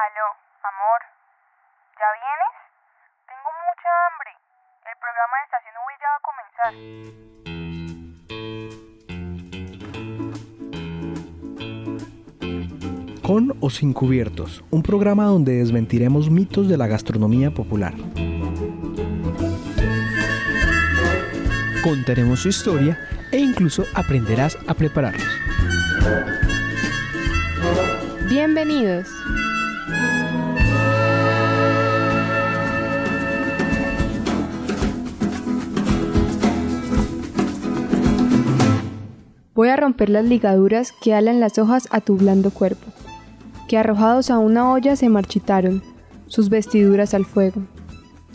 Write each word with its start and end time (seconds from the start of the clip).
Aló, 0.00 0.28
amor. 0.64 1.00
¿Ya 2.00 2.08
vienes? 2.16 2.54
Tengo 3.28 3.50
mucha 3.68 3.88
hambre. 4.08 4.32
El 4.88 4.96
programa 5.04 5.34
de 5.36 5.44
Estación 5.44 5.76
V 5.84 5.92
ya 6.00 6.08
va 6.08 6.16
a 6.16 6.24
comenzar. 6.30 6.72
Con 13.26 13.42
o 13.60 13.68
sin 13.68 13.92
cubiertos, 13.92 14.64
un 14.70 14.82
programa 14.82 15.24
donde 15.24 15.58
desmentiremos 15.58 16.30
mitos 16.30 16.66
de 16.70 16.78
la 16.78 16.86
gastronomía 16.86 17.50
popular. 17.50 17.92
Contaremos 21.84 22.40
su 22.40 22.48
historia 22.48 22.96
e 23.30 23.36
incluso 23.36 23.84
aprenderás 23.94 24.56
a 24.66 24.72
prepararlos. 24.72 25.28
Bienvenidos. 28.30 29.10
Voy 39.60 39.68
a 39.68 39.76
romper 39.76 40.08
las 40.08 40.24
ligaduras 40.24 40.90
que 40.90 41.12
alan 41.12 41.38
las 41.38 41.58
hojas 41.58 41.86
a 41.90 42.00
tu 42.00 42.16
blando 42.16 42.50
cuerpo, 42.50 42.86
que 43.68 43.76
arrojados 43.76 44.30
a 44.30 44.38
una 44.38 44.72
olla 44.72 44.96
se 44.96 45.10
marchitaron, 45.10 45.82
sus 46.28 46.48
vestiduras 46.48 47.12
al 47.12 47.26
fuego. 47.26 47.60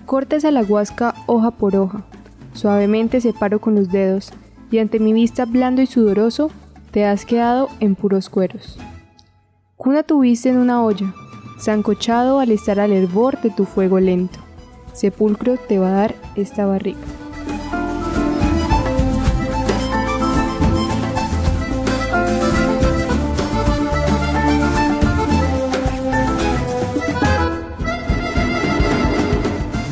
Cortes 0.06 0.46
a 0.46 0.52
la 0.52 0.62
guasca 0.62 1.16
hoja 1.26 1.50
por 1.50 1.76
hoja, 1.78 2.06
suavemente 2.54 3.22
separo 3.22 3.60
con 3.60 3.74
los 3.74 3.90
dedos, 3.90 4.34
y 4.70 4.78
ante 4.78 5.00
mi 5.00 5.14
vista 5.14 5.46
blando 5.46 5.82
y 5.82 5.88
sudoroso, 5.88 6.52
te 6.92 7.06
has 7.06 7.26
quedado 7.26 7.70
en 7.80 7.96
puros 7.96 8.30
cueros. 8.30 8.78
Cuna 9.78 10.04
tuviste 10.04 10.50
en 10.50 10.58
una 10.58 10.84
olla, 10.84 11.12
zancochado 11.60 12.40
al 12.40 12.52
estar 12.52 12.80
al 12.80 12.92
hervor 12.92 13.42
de 13.42 13.50
tu 13.50 13.66
fuego 13.66 14.00
lento. 14.00 14.38
Sepulcro 14.94 15.58
te 15.58 15.80
va 15.80 15.88
a 15.88 16.02
dar 16.02 16.16
esta 16.36 16.68
barriga. 16.68 17.00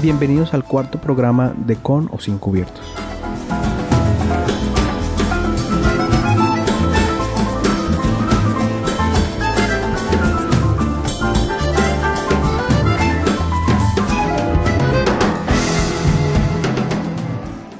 Bienvenidos 0.03 0.53
al 0.53 0.65
cuarto 0.65 0.99
programa 0.99 1.53
de 1.55 1.77
Con 1.77 2.09
o 2.11 2.19
sin 2.19 2.37
cubiertos. 2.37 2.83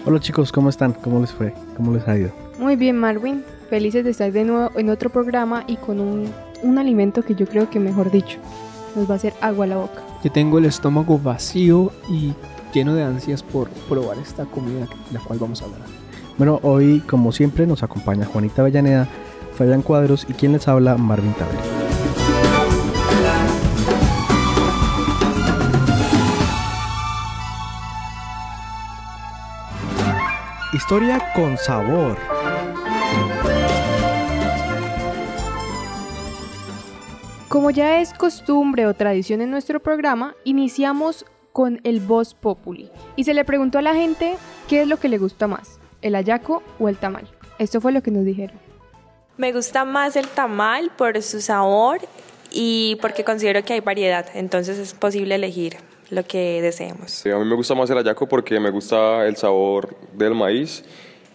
Hola 0.06 0.22
chicos, 0.22 0.54
¿cómo 0.54 0.70
están? 0.70 0.94
¿Cómo 0.94 1.20
les 1.20 1.34
fue? 1.34 1.54
¿Cómo 1.76 1.92
les 1.92 2.08
ha 2.08 2.18
ido? 2.18 2.32
Muy 2.58 2.78
bien, 2.78 2.98
Marvin. 2.98 3.44
Felices 3.70 4.06
de 4.06 4.12
estar 4.12 4.32
de 4.32 4.46
nuevo 4.46 4.72
en 4.80 4.90
otro 4.90 5.10
programa 5.10 5.66
y 5.68 5.76
con 5.76 6.00
un, 6.00 6.32
un 6.62 6.78
alimento 6.78 7.22
que 7.24 7.36
yo 7.36 7.46
creo 7.48 7.70
que, 7.70 7.82
mejor 7.82 8.12
dicho, 8.12 8.40
nos 8.96 9.10
va 9.10 9.16
a 9.16 9.18
hacer 9.18 9.34
agua 9.42 9.66
a 9.66 9.68
la 9.68 9.76
boca. 9.76 10.13
Yo 10.24 10.32
tengo 10.32 10.58
el 10.58 10.66
estómago 10.66 11.20
vacío 11.20 11.92
y 12.10 12.34
lleno 12.74 12.96
de 12.96 13.04
ansias 13.04 13.44
por 13.44 13.70
probar 13.90 14.18
esta 14.20 14.46
comida 14.46 14.86
de 14.86 15.12
la 15.12 15.20
cual 15.20 15.38
vamos 15.38 15.62
a 15.62 15.66
hablar. 15.66 15.82
Bueno, 16.38 16.62
hoy, 16.64 17.02
como 17.02 17.34
siempre, 17.34 17.68
nos 17.68 17.84
acompaña 17.84 18.26
Juanita 18.26 18.62
Avellaneda, 18.62 19.10
Fabián 19.58 19.82
Cuadros 19.82 20.26
y 20.30 20.34
quien 20.34 20.54
les 20.54 20.68
habla, 20.70 20.96
Marvin 20.96 21.34
Tabre. 21.34 21.58
Historia 30.74 31.22
con 31.36 31.58
sabor. 31.58 32.18
Como 37.54 37.70
ya 37.70 38.02
es 38.02 38.16
costumbre 38.16 38.88
o 38.88 38.96
tradición 38.96 39.40
en 39.40 39.52
nuestro 39.52 39.80
programa, 39.80 40.36
iniciamos 40.44 41.24
con 41.52 41.82
el 41.84 42.00
Voz 42.00 42.34
Populi 42.34 42.90
y 43.16 43.26
se 43.26 43.36
le 43.36 43.46
preguntó 43.46 43.78
a 43.78 43.84
la 43.84 43.94
gente 43.94 44.38
qué 44.68 44.82
es 44.82 44.88
lo 44.88 44.98
que 44.98 45.08
le 45.08 45.20
gusta 45.20 45.46
más, 45.46 45.80
el 46.02 46.16
ayaco 46.16 46.64
o 46.80 46.90
el 46.90 46.98
tamal. 46.98 47.28
Esto 47.60 47.80
fue 47.80 47.92
lo 47.92 48.02
que 48.02 48.10
nos 48.10 48.26
dijeron. 48.26 48.58
Me 49.38 49.54
gusta 49.54 49.86
más 49.86 50.16
el 50.16 50.28
tamal 50.30 50.90
por 50.98 51.22
su 51.22 51.42
sabor 51.42 52.00
y 52.52 52.98
porque 53.02 53.24
considero 53.24 53.64
que 53.64 53.74
hay 53.74 53.82
variedad, 53.82 54.26
entonces 54.34 54.80
es 54.80 54.96
posible 54.96 55.36
elegir 55.36 55.78
lo 56.10 56.24
que 56.24 56.60
deseemos. 56.60 57.12
Sí, 57.12 57.30
a 57.30 57.38
mí 57.38 57.46
me 57.46 57.56
gusta 57.56 57.76
más 57.76 57.88
el 57.92 58.00
ayaco 58.00 58.28
porque 58.28 58.60
me 58.60 58.72
gusta 58.72 59.28
el 59.28 59.36
sabor 59.36 59.96
del 60.14 60.34
maíz 60.34 60.84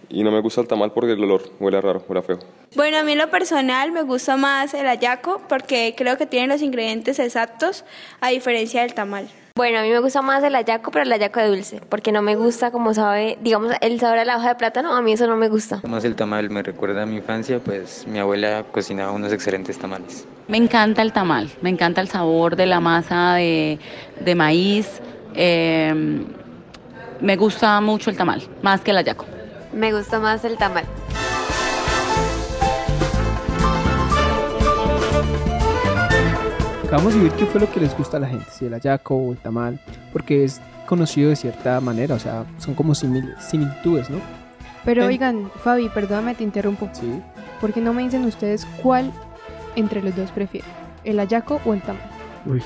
y 0.09 0.23
no 0.23 0.31
me 0.31 0.41
gusta 0.41 0.61
el 0.61 0.69
tamal 0.69 0.93
porque 0.93 1.13
el 1.13 1.23
olor 1.23 1.43
huele 1.61 1.81
raro, 1.81 2.03
huele 2.09 2.23
feo. 2.23 2.39
Bueno, 2.75 2.99
a 2.99 3.03
mí 3.03 3.13
en 3.13 3.19
lo 3.19 3.31
personal 3.31 3.93
me 3.93 4.03
gusta 4.03 4.37
más 4.37 4.75
el 4.75 4.87
ayaco 4.89 5.41
porque 5.49 5.95
creo 5.97 6.17
que 6.17 6.27
tiene 6.27 6.49
los 6.49 6.63
ingredientes 6.63 7.19
exactos 7.19 7.85
a 8.21 8.29
diferencia 8.29 8.83
del 8.83 8.95
tamal. 8.95 9.29
Bueno, 9.57 9.81
a 9.81 9.83
mí 9.83 9.91
me 9.91 9.99
gusta 9.99 10.23
más 10.23 10.45
el 10.45 10.55
ayaco, 10.55 10.93
pero 10.93 11.03
el 11.05 11.13
ayaco 11.13 11.41
de 11.41 11.49
dulce, 11.49 11.81
porque 11.89 12.13
no 12.13 12.23
me 12.23 12.37
gusta 12.37 12.71
como 12.71 12.95
sabe, 12.95 13.39
digamos, 13.43 13.73
el 13.81 13.99
sabor 13.99 14.19
a 14.19 14.25
la 14.25 14.37
hoja 14.37 14.51
de 14.51 14.55
plátano, 14.55 14.95
a 14.95 15.03
mí 15.03 15.13
eso 15.13 15.27
no 15.27 15.37
me 15.37 15.49
gusta. 15.49 15.81
Más 15.85 16.05
el 16.05 16.15
tamal 16.15 16.49
me 16.49 16.63
recuerda 16.63 17.03
a 17.03 17.07
mi 17.07 17.17
infancia, 17.17 17.59
pues 17.59 18.07
mi 18.07 18.21
abuela 18.21 18.65
cocinaba 18.71 19.11
unos 19.11 19.33
excelentes 19.33 19.77
tamales. 19.77 20.27
Me 20.47 20.59
encanta 20.59 21.03
el 21.03 21.13
tamal, 21.13 21.51
me 21.61 21.71
encanta 21.71 22.01
el 22.01 22.09
sabor 22.09 22.55
de 22.55 22.67
la 22.67 22.79
masa 22.79 23.35
de, 23.35 23.81
de 24.21 24.35
maíz. 24.37 25.01
eh, 25.35 26.23
me 27.21 27.35
gusta 27.37 27.81
mucho 27.81 28.11
el 28.11 28.17
tamal, 28.17 28.43
más 28.63 28.81
que 28.81 28.93
el 28.93 28.99
ayaco. 28.99 29.27
Me 29.79 29.93
gusta 29.93 30.19
más 30.19 30.45
el 30.45 30.57
tamal. 30.59 30.85
Vamos 36.91 37.15
a 37.15 37.19
ver 37.19 37.31
qué 37.33 37.45
fue 37.45 37.61
lo 37.61 37.71
que 37.71 37.81
les 37.81 37.97
gusta 37.97 38.17
a 38.17 38.21
la 38.21 38.29
gente, 38.29 38.47
si 38.51 38.65
el 38.65 38.73
ayaco 38.73 39.15
o 39.15 39.33
el 39.33 39.39
tamal, 39.39 39.79
porque 40.13 40.45
es 40.45 40.61
conocido 40.87 41.29
de 41.29 41.37
cierta 41.37 41.81
manera, 41.83 42.15
o 42.15 42.19
sea, 42.19 42.45
son 42.57 42.75
como 42.75 42.95
simil- 42.95 43.39
similitudes, 43.39 44.09
¿no? 44.09 44.19
Pero 44.87 45.03
En- 45.03 45.09
oigan, 45.09 45.51
Fabi, 45.63 45.91
perdóname, 45.91 46.35
te 46.35 46.45
interrumpo. 46.45 46.89
Sí. 46.95 47.21
¿Por 47.61 47.75
qué 47.75 47.81
no 47.83 47.93
me 47.93 48.05
dicen 48.05 48.25
ustedes 48.25 48.67
cuál 48.83 49.13
entre 49.77 50.03
los 50.03 50.17
dos 50.17 50.31
prefieren? 50.31 50.71
¿El 51.05 51.21
ayaco 51.21 51.61
o 51.67 51.75
el 51.75 51.83
tamal? 51.83 52.03
Uy. 52.47 52.63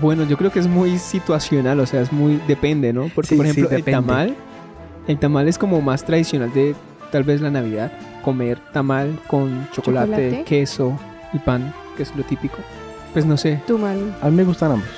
Bueno, 0.00 0.22
yo 0.24 0.36
creo 0.38 0.52
que 0.52 0.60
es 0.60 0.68
muy 0.68 0.98
situacional, 1.00 1.80
o 1.80 1.86
sea, 1.86 2.00
es 2.02 2.12
muy 2.12 2.36
depende, 2.46 2.92
¿no? 2.92 3.10
Porque 3.12 3.30
Sí, 3.30 3.36
por 3.36 3.46
sí, 3.46 3.50
ejemplo, 3.50 3.76
el 3.76 3.82
tamal, 3.84 4.36
el 5.10 5.18
tamal 5.18 5.48
es 5.48 5.58
como 5.58 5.80
más 5.80 6.04
tradicional 6.04 6.52
de 6.52 6.74
tal 7.12 7.24
vez 7.24 7.40
la 7.40 7.50
Navidad, 7.50 7.90
comer 8.22 8.58
tamal 8.72 9.18
con 9.26 9.66
chocolate, 9.72 10.10
¿Chocolate? 10.12 10.44
queso 10.44 10.98
y 11.32 11.38
pan, 11.38 11.72
que 11.96 12.02
es 12.04 12.14
lo 12.16 12.22
típico. 12.24 12.58
Pues 13.12 13.26
no 13.26 13.36
sé, 13.36 13.60
Tú, 13.66 13.76
Marvin. 13.78 14.12
A 14.22 14.30
mí 14.30 14.36
me 14.36 14.44
gustan 14.44 14.72
ambos. 14.72 14.88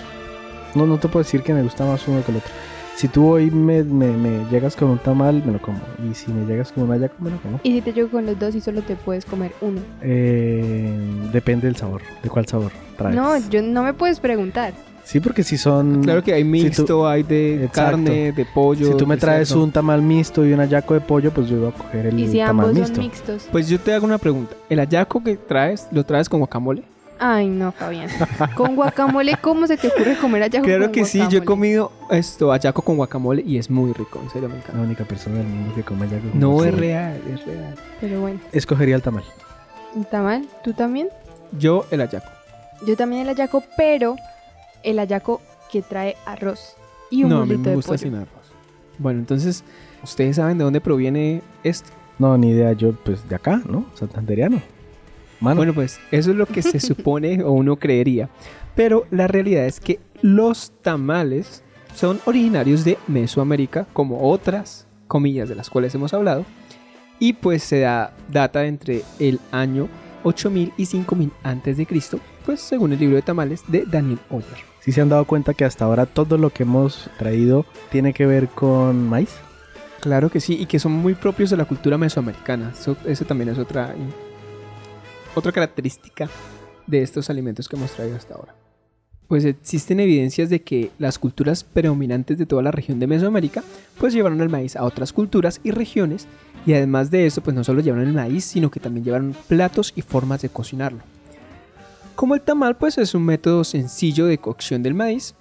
No, 0.75 0.87
no 0.87 0.99
te 0.99 1.09
puedo 1.09 1.23
decir 1.25 1.43
que 1.43 1.55
me 1.55 1.63
gusta 1.63 1.85
más 1.85 2.07
uno 2.09 2.23
que 2.25 2.31
el 2.31 2.39
otro. 2.39 2.51
Si 2.95 3.09
tú 3.09 3.27
hoy 3.27 3.51
me, 3.51 3.83
me- 3.85 4.13
me 4.17 4.45
llegas 4.51 4.77
con 4.77 4.91
un 4.91 4.99
tamal, 4.99 5.43
me 5.47 5.53
lo 5.53 5.63
como. 5.63 5.81
Y 6.09 6.15
si 6.15 6.31
me 6.31 6.45
llegas 6.47 6.73
con 6.73 6.85
un 6.85 6.93
ayaco, 6.93 7.15
me 7.21 7.31
lo 7.31 7.39
como. 7.39 7.59
Y 7.63 7.73
si 7.73 7.81
te 7.81 7.93
llego 7.95 8.11
con 8.11 8.27
los 8.27 8.39
dos 8.39 8.55
y 8.55 8.61
solo 8.61 8.83
te 8.83 8.97
puedes 8.97 9.25
comer 9.25 9.53
uno. 9.63 9.81
Eh, 10.03 10.95
depende 11.33 11.67
del 11.67 11.77
sabor. 11.77 12.03
¿De 12.23 12.29
cuál 12.29 12.47
sabor 12.47 12.71
traes? 12.99 13.17
No, 13.17 13.37
yo 13.49 13.63
no 13.63 13.83
me 13.83 13.95
puedes 13.95 14.21
preguntar. 14.21 14.75
Sí, 15.05 15.21
porque 15.21 15.43
si 15.43 15.59
son... 15.59 16.03
claro 16.03 16.23
que 16.23 16.33
hay 16.33 16.45
mixto, 16.45 16.85
tú- 16.85 17.07
hay 17.07 17.23
de 17.23 17.65
Exacto. 17.65 17.91
carne, 17.91 18.33
de 18.33 18.45
pollo. 18.47 18.87
Si 18.87 18.97
tú 18.97 19.07
me 19.07 19.17
traes 19.17 19.51
un 19.53 19.71
tamal 19.73 20.01
mixto 20.01 20.47
y 20.47 20.53
un 20.53 20.61
ayaco 20.61 20.95
de 20.95 21.01
pollo, 21.01 21.31
pues 21.33 21.49
yo 21.49 21.59
voy 21.61 21.69
a 21.69 21.73
coger 21.73 22.07
el 22.07 22.19
Y 22.19 22.29
si 22.29 22.39
tamal 22.39 22.67
ambos 22.67 22.79
mixto. 22.79 22.95
son 22.97 23.05
mixtos. 23.05 23.49
Pues 23.51 23.69
yo 23.69 23.79
te 23.81 23.93
hago 23.93 24.07
una 24.07 24.19
pregunta. 24.19 24.55
¿El 24.71 24.79
ayaco 24.81 25.23
que 25.23 25.37
traes, 25.37 25.89
lo 25.91 26.05
traes 26.05 26.29
con 26.29 26.41
guacamole? 26.41 26.85
Ay, 27.25 27.47
no, 27.49 27.71
Fabián. 27.73 28.09
Con 28.57 28.75
guacamole, 28.75 29.37
¿cómo 29.41 29.67
se 29.69 29.77
te 29.77 29.87
ocurre 29.89 30.17
comer 30.17 30.43
ayaco 30.43 30.65
Claro 30.67 30.85
con 30.85 30.93
que 30.93 31.05
sí, 31.05 31.23
yo 31.31 31.39
he 31.39 31.45
comido 31.45 31.93
esto, 32.11 32.51
ayaco 32.51 32.83
con 32.83 32.97
guacamole 32.97 33.43
y 33.47 33.59
es 33.59 33.71
muy 33.71 33.93
rico, 33.93 34.19
en 34.23 34.29
serio 34.31 34.49
me 34.49 34.57
encanta. 34.57 34.77
La 34.79 34.83
única 34.85 35.05
persona 35.05 35.39
del 35.39 35.47
mundo 35.47 35.73
que 35.75 35.83
come 35.85 36.07
ayaco. 36.07 36.31
con 36.31 36.41
No 36.41 36.51
guacamole. 36.51 36.71
es 36.75 36.81
real, 36.81 37.21
es 37.33 37.47
real. 37.47 37.75
Pero 38.01 38.21
bueno, 38.23 38.41
Escogería 38.51 38.97
el 38.97 39.03
tamal. 39.03 39.23
¿el 39.95 40.07
tamal? 40.07 40.47
¿Tú 40.65 40.73
también? 40.73 41.09
Yo 41.59 41.85
el 41.93 42.01
ayaco. 42.01 42.27
Yo 42.87 42.97
también 42.97 43.23
el 43.23 43.29
ayaco, 43.29 43.63
pero 43.77 44.17
el 44.85 44.99
ayaco 44.99 45.41
que 45.71 45.83
trae 45.83 46.17
arroz 46.27 46.77
y 47.11 47.25
un 47.25 47.31
no, 47.31 47.43
a 47.43 47.47
mí 47.47 47.57
me 47.57 47.71
de 47.71 47.75
gusta 47.75 47.91
pollo. 47.93 47.99
sin 47.99 48.15
arroz. 48.15 48.53
Bueno, 48.99 49.21
entonces, 49.21 49.65
¿ustedes 50.03 50.37
saben 50.37 50.59
de 50.59 50.65
dónde 50.65 50.81
proviene 50.81 51.43
esto? 51.65 51.91
No, 52.19 52.37
ni 52.39 52.51
idea. 52.51 52.73
Yo, 52.73 52.93
pues, 52.93 53.29
de 53.29 53.35
acá, 53.35 53.61
¿no? 53.69 53.87
Santanderiano. 53.95 54.61
Mano. 55.41 55.57
Bueno, 55.57 55.75
pues 55.75 55.99
eso 56.11 56.31
es 56.31 56.37
lo 56.37 56.47
que 56.47 56.63
se 56.63 56.79
supone 56.81 57.43
o 57.43 57.53
uno 57.53 57.77
creería. 57.77 58.29
Pero 58.75 59.07
la 59.11 59.27
realidad 59.27 59.67
es 59.67 59.81
que 59.81 59.99
los 60.21 60.73
tamales 60.83 61.63
son 61.95 62.21
originarios 62.27 62.85
de 62.85 62.97
Mesoamérica, 63.09 63.87
como 63.93 64.31
otras 64.31 64.87
comillas 65.09 65.49
de 65.49 65.57
las 65.57 65.69
cuales 65.69 65.95
hemos 65.95 66.15
hablado. 66.15 66.45
Y 67.19 67.35
pues 67.35 67.63
se 67.63 67.81
da 67.81 68.15
data 68.31 68.67
entre 68.67 69.03
el 69.19 69.41
año 69.51 69.89
8000 70.23 70.73
y 70.77 70.87
5000 70.87 71.33
antes 71.43 71.77
de 71.77 71.87
Cristo 71.87 72.21
pues 72.45 72.61
según 72.61 72.93
el 72.93 72.99
libro 72.99 73.17
de 73.17 73.23
tamales 73.23 73.63
de 73.69 73.85
Daniel 73.87 74.19
Oyer. 74.31 74.72
¿Sí 74.85 74.91
se 74.91 75.01
han 75.01 75.09
dado 75.09 75.25
cuenta 75.27 75.55
que 75.55 75.65
hasta 75.65 75.85
ahora 75.85 76.07
todo 76.07 76.39
lo 76.39 76.51
que 76.51 76.65
hemos 76.65 77.09
traído 77.17 77.65
tiene 77.93 78.13
que 78.13 78.27
ver 78.27 78.49
con 78.49 79.09
maíz? 79.09 79.31
Claro 80.01 80.29
que 80.29 80.41
sí, 80.41 80.57
y 80.61 80.67
que 80.67 80.81
son 80.81 80.91
muy 80.91 81.15
propios 81.15 81.51
de 81.51 81.57
la 81.57 81.67
cultura 81.67 81.97
mesoamericana. 81.97 82.73
Eso, 82.77 82.97
eso 83.07 83.25
también 83.25 83.51
es 83.51 83.59
otra, 83.59 83.95
otra 85.37 85.53
característica 85.53 86.29
de 86.89 87.01
estos 87.01 87.31
alimentos 87.31 87.69
que 87.69 87.77
hemos 87.77 87.93
traído 87.93 88.17
hasta 88.17 88.35
ahora. 88.35 88.57
Pues 89.29 89.45
existen 89.45 90.01
evidencias 90.01 90.51
de 90.51 90.63
que 90.63 90.91
las 90.99 91.17
culturas 91.17 91.63
predominantes 91.63 92.37
de 92.37 92.47
toda 92.47 92.63
la 92.63 92.73
región 92.73 92.99
de 92.99 93.07
Mesoamérica 93.07 93.63
pues 93.99 94.13
llevaron 94.13 94.41
el 94.41 94.49
maíz 94.49 94.75
a 94.75 94.83
otras 94.83 95.13
culturas 95.13 95.61
y 95.63 95.71
regiones 95.71 96.27
y 96.67 96.75
además 96.75 97.13
de 97.13 97.27
eso 97.27 97.41
pues 97.41 97.55
no 97.55 97.63
solo 97.63 97.81
llevaron 97.81 98.09
el 98.09 98.15
maíz 98.15 98.45
sino 98.45 98.71
que 98.71 98.81
también 98.81 99.05
llevaron 99.05 99.35
platos 99.49 99.93
y 99.95 100.03
formas 100.03 100.43
de 100.43 100.49
cocinarlo. 100.49 101.01
Como 102.23 102.37
el 102.37 102.41
tamal 102.41 102.77
pues 102.77 102.99
es 102.99 103.17
un 103.17 103.25
método 103.25 103.65
sencillo 103.65 104.27
de 104.27 104.39
cocción 104.39 104.81
del 104.85 104.95
maíz 104.95 105.35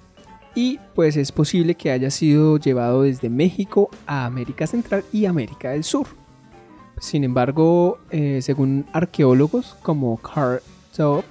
y 0.55 0.79
pues 0.95 1.15
es 1.15 1.31
posible 1.31 1.75
que 1.75 1.91
haya 1.91 2.09
sido 2.09 2.57
llevado 2.57 3.03
desde 3.03 3.29
México 3.29 3.91
a 4.07 4.25
América 4.25 4.65
Central 4.65 5.05
y 5.11 5.25
América 5.25 5.69
del 5.69 5.83
Sur. 5.83 6.07
Sin 6.99 7.23
embargo, 7.23 7.99
eh, 8.09 8.39
según 8.41 8.87
arqueólogos 8.93 9.75
como 9.83 10.17
Carl 10.17 10.59
Top, 10.97 11.23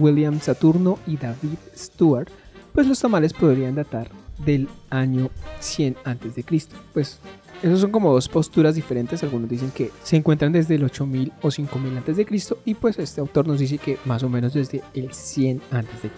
William 0.00 0.40
Saturno 0.40 0.98
y 1.06 1.16
David 1.16 1.58
Stewart, 1.76 2.28
pues 2.72 2.88
los 2.88 2.98
tamales 2.98 3.32
podrían 3.32 3.76
datar 3.76 4.10
del 4.38 4.68
año 4.90 5.30
100 5.60 5.96
a.C. 6.04 6.44
Pues 6.92 7.20
esos 7.62 7.80
son 7.80 7.90
como 7.90 8.12
dos 8.12 8.28
posturas 8.28 8.74
diferentes. 8.74 9.22
Algunos 9.22 9.48
dicen 9.48 9.70
que 9.70 9.90
se 10.02 10.16
encuentran 10.16 10.52
desde 10.52 10.76
el 10.76 10.84
8000 10.84 11.32
o 11.42 11.50
5000 11.50 11.98
a.C. 11.98 12.26
y 12.64 12.74
pues 12.74 12.98
este 12.98 13.20
autor 13.20 13.46
nos 13.46 13.58
dice 13.58 13.78
que 13.78 13.98
más 14.04 14.22
o 14.22 14.28
menos 14.28 14.54
desde 14.54 14.82
el 14.94 15.12
100 15.12 15.60
a.C. 15.72 16.10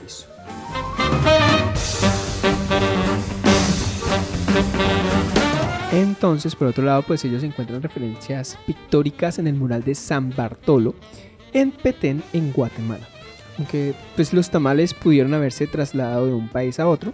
Entonces, 5.92 6.54
por 6.54 6.68
otro 6.68 6.84
lado, 6.84 7.02
pues 7.02 7.24
ellos 7.24 7.42
encuentran 7.42 7.82
referencias 7.82 8.56
pictóricas 8.64 9.40
en 9.40 9.48
el 9.48 9.54
mural 9.54 9.82
de 9.82 9.96
San 9.96 10.30
Bartolo 10.30 10.94
en 11.52 11.72
Petén, 11.72 12.22
en 12.32 12.52
Guatemala. 12.52 13.08
Aunque 13.58 13.94
pues 14.14 14.32
los 14.32 14.50
tamales 14.50 14.94
pudieron 14.94 15.34
haberse 15.34 15.66
trasladado 15.66 16.26
de 16.26 16.32
un 16.32 16.48
país 16.48 16.78
a 16.78 16.86
otro, 16.86 17.12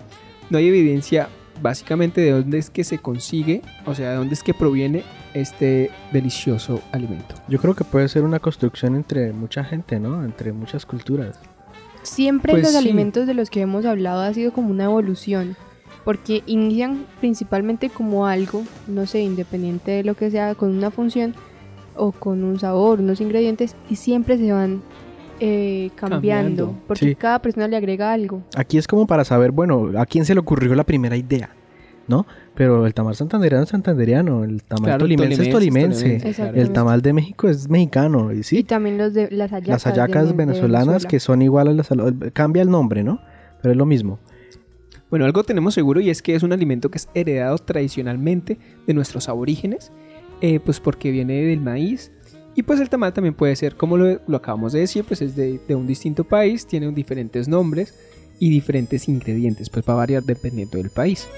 no 0.51 0.59
hay 0.59 0.69
evidencia 0.69 1.29
básicamente 1.63 2.21
de 2.21 2.33
dónde 2.33 2.59
es 2.59 2.71
que 2.71 2.85
se 2.85 2.99
consigue, 2.99 3.63
o 3.87 3.95
sea, 3.95 4.11
de 4.11 4.17
dónde 4.17 4.35
es 4.35 4.43
que 4.43 4.55
proviene 4.55 5.05
este 5.35 5.91
delicioso 6.13 6.81
alimento. 6.93 7.35
Yo 7.49 7.59
creo 7.59 7.75
que 7.75 7.85
puede 7.85 8.09
ser 8.09 8.25
una 8.25 8.39
construcción 8.39 8.95
entre 8.95 9.33
mucha 9.33 9.65
gente, 9.65 9.99
¿no? 9.99 10.25
Entre 10.25 10.53
muchas 10.53 10.87
culturas. 10.87 11.39
Siempre 12.03 12.53
Pues 12.53 12.63
los 12.63 12.73
sí. 12.73 12.79
alimentos 12.79 13.27
de 13.27 13.35
los 13.35 13.51
que 13.51 13.61
hemos 13.61 13.85
hablado 13.85 14.21
ha 14.21 14.33
sido 14.33 14.53
como 14.53 14.71
una 14.71 14.85
evolución, 14.85 15.57
porque 16.05 16.43
inician 16.47 17.05
principalmente 17.21 17.91
como 17.91 18.27
algo, 18.27 18.63
no 18.87 19.07
sé, 19.07 19.21
independiente 19.23 19.91
de 19.91 20.05
lo 20.05 20.15
que 20.15 20.31
sea, 20.31 20.55
con 20.55 20.77
una 20.77 20.91
función 20.91 21.35
o 21.97 22.13
con 22.13 22.45
un 22.45 22.61
sabor, 22.61 23.01
unos 23.01 23.21
ingredientes, 23.21 23.75
y 23.91 23.97
siempre 23.97 24.39
se 24.39 24.53
van 24.53 24.83
eh, 25.41 25.91
cambiando, 25.95 26.67
Cambiando. 26.67 26.79
porque 26.87 27.07
Sí. 27.07 27.15
cada 27.15 27.41
persona 27.41 27.69
le 27.69 27.77
agrega 27.77 28.13
algo. 28.13 28.43
Aquí 28.57 28.79
es 28.79 28.87
como 28.87 29.07
para 29.07 29.25
saber, 29.25 29.51
bueno, 29.53 29.91
a 29.99 30.07
quién 30.07 30.25
se 30.25 30.35
le 30.35 30.41
ocurrió 30.41 30.75
la 30.75 30.85
primera 30.85 31.17
idea, 31.17 31.51
¿no? 32.09 32.27
Pero 32.55 32.87
el 32.87 32.95
tamal 32.95 33.15
santandereano 33.17 33.65
es 33.65 33.69
santandereano, 33.71 34.45
el 34.45 34.63
tamal 34.63 34.85
Claro, 34.85 34.99
tolimense 35.01 35.43
es 35.43 35.51
tolimense, 35.51 36.35
el 36.55 36.71
tamal 36.73 37.03
de 37.03 37.13
México 37.13 37.49
es 37.49 37.69
mexicano, 37.69 38.33
y 38.33 38.39
Y 38.39 38.43
sí, 38.45 38.65
también 38.65 38.97
los 38.97 39.13
de 39.13 39.29
las 39.31 39.51
hallacas, 39.51 39.69
las 39.69 39.85
hallacas 39.85 40.29
de 40.29 40.33
venezolanas 40.35 40.87
Venezuela. 40.87 41.09
que 41.11 41.21
son 41.21 41.43
iguales 41.43 41.91
a 41.91 41.95
las... 41.95 42.13
Cambia 42.33 42.63
el 42.63 42.71
nombre, 42.71 43.05
¿no? 43.05 43.21
Pero 43.61 43.73
es 43.73 43.77
lo 43.77 43.85
mismo. 43.85 44.19
Bueno, 45.11 45.25
algo 45.27 45.45
tenemos 45.45 45.75
seguro 45.75 46.01
y 46.01 46.11
es 46.11 46.23
que 46.23 46.35
es 46.35 46.43
un 46.43 46.53
alimento 46.53 46.91
que 46.91 46.99
es 46.99 47.09
heredado 47.15 47.59
tradicionalmente 47.59 48.59
de 48.87 48.95
nuestros 48.95 49.29
aborígenes, 49.29 49.93
eh, 50.41 50.59
pues 50.59 50.81
porque 50.81 51.11
viene 51.11 51.43
del 51.43 51.61
maíz. 51.61 52.11
Y 52.57 52.63
pues 52.63 52.81
el 52.81 52.89
tamal 52.89 53.13
también 53.13 53.35
puede 53.35 53.55
ser, 53.55 53.77
como 53.77 53.97
lo, 53.99 54.19
lo 54.27 54.37
acabamos 54.39 54.73
de 54.73 54.81
decir, 54.81 55.05
pues 55.05 55.21
es 55.23 55.37
de, 55.37 55.61
de 55.69 55.75
un 55.75 55.87
distinto 55.87 56.25
país, 56.25 56.67
tiene 56.67 56.91
diferentes 56.91 57.47
nombres 57.49 57.95
y 58.39 58.49
diferentes 58.51 59.09
ingredientes, 59.09 59.69
pues 59.71 59.85
va 59.89 59.93
a 59.93 59.97
variar 59.97 60.23
dependiendo 60.23 60.79
del 60.79 60.91
país. 60.91 61.29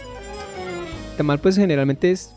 El 1.10 1.16
tamal 1.16 1.40
pues 1.40 1.56
generalmente 1.56 2.12
es 2.12 2.32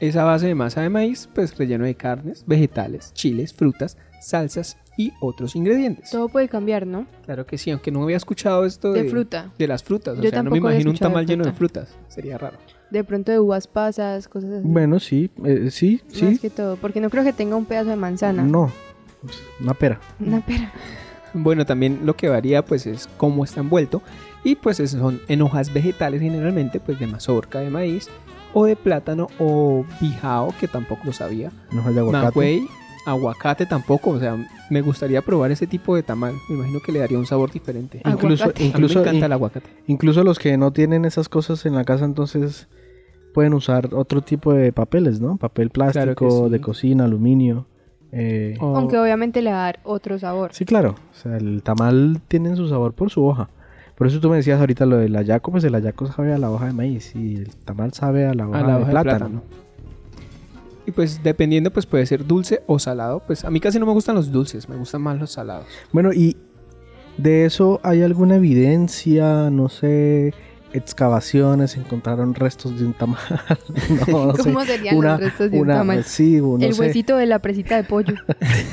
esa 0.00 0.22
base 0.24 0.46
de 0.46 0.54
masa 0.54 0.82
de 0.82 0.90
maíz, 0.90 1.28
pues 1.34 1.56
relleno 1.58 1.84
de 1.84 1.96
carnes, 1.96 2.44
vegetales, 2.46 3.12
chiles, 3.14 3.52
frutas, 3.52 3.96
salsas 4.20 4.76
y 4.96 5.12
otros 5.20 5.56
ingredientes. 5.56 6.10
Todo 6.10 6.28
puede 6.28 6.48
cambiar, 6.48 6.86
¿no? 6.86 7.06
Claro 7.24 7.46
que 7.46 7.58
sí, 7.58 7.72
aunque 7.72 7.90
no 7.90 8.02
había 8.04 8.16
escuchado 8.16 8.64
esto 8.64 8.92
de, 8.92 9.02
De 9.04 9.10
fruta. 9.10 9.50
de 9.58 9.66
las 9.66 9.82
frutas. 9.82 10.18
O 10.18 10.22
Yo 10.22 10.30
sea, 10.30 10.42
no 10.44 10.50
me 10.52 10.58
imagino 10.58 10.90
un 10.90 10.96
tamal 10.96 11.26
lleno 11.26 11.44
de 11.44 11.52
fruta. 11.52 11.86
frutas. 11.86 11.98
Sería 12.14 12.38
raro. 12.38 12.58
De 12.94 13.04
pronto 13.04 13.32
de 13.32 13.40
uvas 13.40 13.66
pasas, 13.66 14.28
cosas 14.28 14.50
así. 14.50 14.62
Bueno, 14.66 15.00
sí, 15.00 15.30
eh, 15.44 15.68
sí, 15.70 16.00
Más 16.06 16.14
sí. 16.16 16.38
que 16.38 16.48
todo, 16.48 16.76
porque 16.76 17.00
no 17.00 17.10
creo 17.10 17.24
que 17.24 17.32
tenga 17.32 17.56
un 17.56 17.64
pedazo 17.64 17.90
de 17.90 17.96
manzana. 17.96 18.42
No, 18.44 18.70
una 19.60 19.74
pera. 19.74 19.98
Una 20.20 20.40
pera. 20.40 20.72
Bueno, 21.32 21.66
también 21.66 22.00
lo 22.04 22.14
que 22.16 22.28
varía 22.28 22.64
pues 22.64 22.86
es 22.86 23.08
cómo 23.16 23.42
está 23.44 23.60
envuelto. 23.60 24.00
Y 24.44 24.54
pues 24.54 24.78
es- 24.78 24.92
son 24.92 25.20
en 25.26 25.42
hojas 25.42 25.72
vegetales 25.72 26.20
generalmente, 26.20 26.78
pues 26.78 26.98
de 27.00 27.06
mazorca 27.08 27.58
de 27.58 27.70
maíz 27.70 28.08
o 28.52 28.66
de 28.66 28.76
plátano 28.76 29.26
o 29.40 29.84
bijao, 30.00 30.54
que 30.60 30.68
tampoco 30.68 31.02
lo 31.04 31.12
sabía. 31.12 31.50
En 31.72 31.78
hojas 31.80 31.94
de 31.94 32.00
aguacate. 32.00 32.62
Aguacate 33.06 33.66
tampoco. 33.66 34.10
O 34.10 34.20
sea, 34.20 34.36
me 34.70 34.80
gustaría 34.82 35.20
probar 35.22 35.50
ese 35.50 35.66
tipo 35.66 35.96
de 35.96 36.02
tamal. 36.04 36.34
Me 36.48 36.54
imagino 36.56 36.78
que 36.80 36.92
le 36.92 37.00
daría 37.00 37.18
un 37.18 37.26
sabor 37.26 37.50
diferente. 37.50 38.00
Incluso, 38.04 38.44
Aguacate. 38.44 38.62
A 38.62 38.66
mí 38.66 38.68
incluso, 38.70 38.94
me 38.94 39.00
encanta 39.00 39.18
in- 39.18 39.24
el 39.24 39.32
aguacate. 39.32 39.70
incluso 39.88 40.22
los 40.24 40.38
que 40.38 40.56
no 40.56 40.72
tienen 40.72 41.04
esas 41.04 41.28
cosas 41.28 41.66
en 41.66 41.74
la 41.74 41.84
casa, 41.84 42.04
entonces 42.04 42.68
pueden 43.34 43.52
usar 43.52 43.90
otro 43.94 44.22
tipo 44.22 44.54
de 44.54 44.72
papeles, 44.72 45.20
¿no? 45.20 45.36
Papel 45.36 45.68
plástico, 45.68 46.14
Claro 46.14 46.14
que 46.14 46.30
sí. 46.46 46.50
de 46.52 46.60
cocina, 46.62 47.04
aluminio. 47.04 47.66
eh, 48.12 48.56
O- 48.60 48.76
Aunque 48.76 48.96
obviamente 48.96 49.42
le 49.42 49.50
va 49.50 49.58
a 49.62 49.64
dar 49.64 49.80
otro 49.84 50.18
sabor. 50.18 50.54
Sí, 50.54 50.64
claro. 50.64 50.94
O 51.10 51.14
sea, 51.14 51.36
el 51.36 51.62
tamal 51.62 52.20
tiene 52.28 52.54
su 52.56 52.68
sabor 52.68 52.94
por 52.94 53.10
su 53.10 53.24
hoja. 53.26 53.50
Por 53.96 54.06
eso 54.06 54.20
tú 54.20 54.30
me 54.30 54.36
decías 54.36 54.58
ahorita 54.60 54.86
lo 54.86 54.96
del 54.98 55.14
ayaco, 55.16 55.50
pues 55.52 55.64
el 55.64 55.74
ayaco 55.74 56.06
sabe 56.06 56.32
a 56.32 56.38
la 56.38 56.50
hoja 56.50 56.66
de 56.66 56.72
maíz 56.72 57.14
y 57.16 57.36
el 57.36 57.54
tamal 57.56 57.92
sabe 57.92 58.26
a 58.26 58.32
la 58.34 58.48
hoja, 58.48 58.58
a 58.58 58.62
la 58.62 58.68
de, 58.68 58.74
hoja 58.76 58.84
de 58.86 58.90
plátano. 58.92 59.18
plátano. 59.18 59.42
Y 60.86 60.90
pues 60.92 61.22
dependiendo, 61.22 61.70
pues 61.72 61.86
puede 61.86 62.04
ser 62.06 62.26
dulce 62.26 62.62
o 62.66 62.78
salado. 62.78 63.20
Pues 63.26 63.44
a 63.44 63.50
mí 63.50 63.58
casi 63.58 63.78
no 63.78 63.86
me 63.86 63.92
gustan 63.92 64.14
los 64.16 64.30
dulces, 64.30 64.68
me 64.68 64.76
gustan 64.76 65.00
más 65.02 65.18
los 65.18 65.30
salados. 65.32 65.66
Bueno, 65.92 66.12
y 66.12 66.36
de 67.16 67.46
eso 67.46 67.80
hay 67.82 68.02
alguna 68.02 68.36
evidencia, 68.36 69.48
no 69.50 69.68
sé, 69.68 70.34
excavaciones, 70.74 71.76
encontraron 71.76 72.34
restos 72.34 72.78
de 72.78 72.86
un 72.86 72.92
tamal. 72.92 73.18
no, 74.08 74.26
no 74.26 74.34
sé. 74.36 74.42
¿Cómo 74.42 74.64
serían 74.64 74.96
Una- 74.96 75.12
los 75.12 75.20
restos 75.20 75.50
de 75.50 75.60
una- 75.60 75.74
un 75.74 75.78
tamal? 75.80 76.04
Sí, 76.04 76.40
no 76.40 76.56
el 76.58 76.74
sé. 76.74 76.80
huesito 76.80 77.16
de 77.16 77.26
la 77.26 77.38
presita 77.38 77.76
de 77.76 77.84
pollo. 77.84 78.14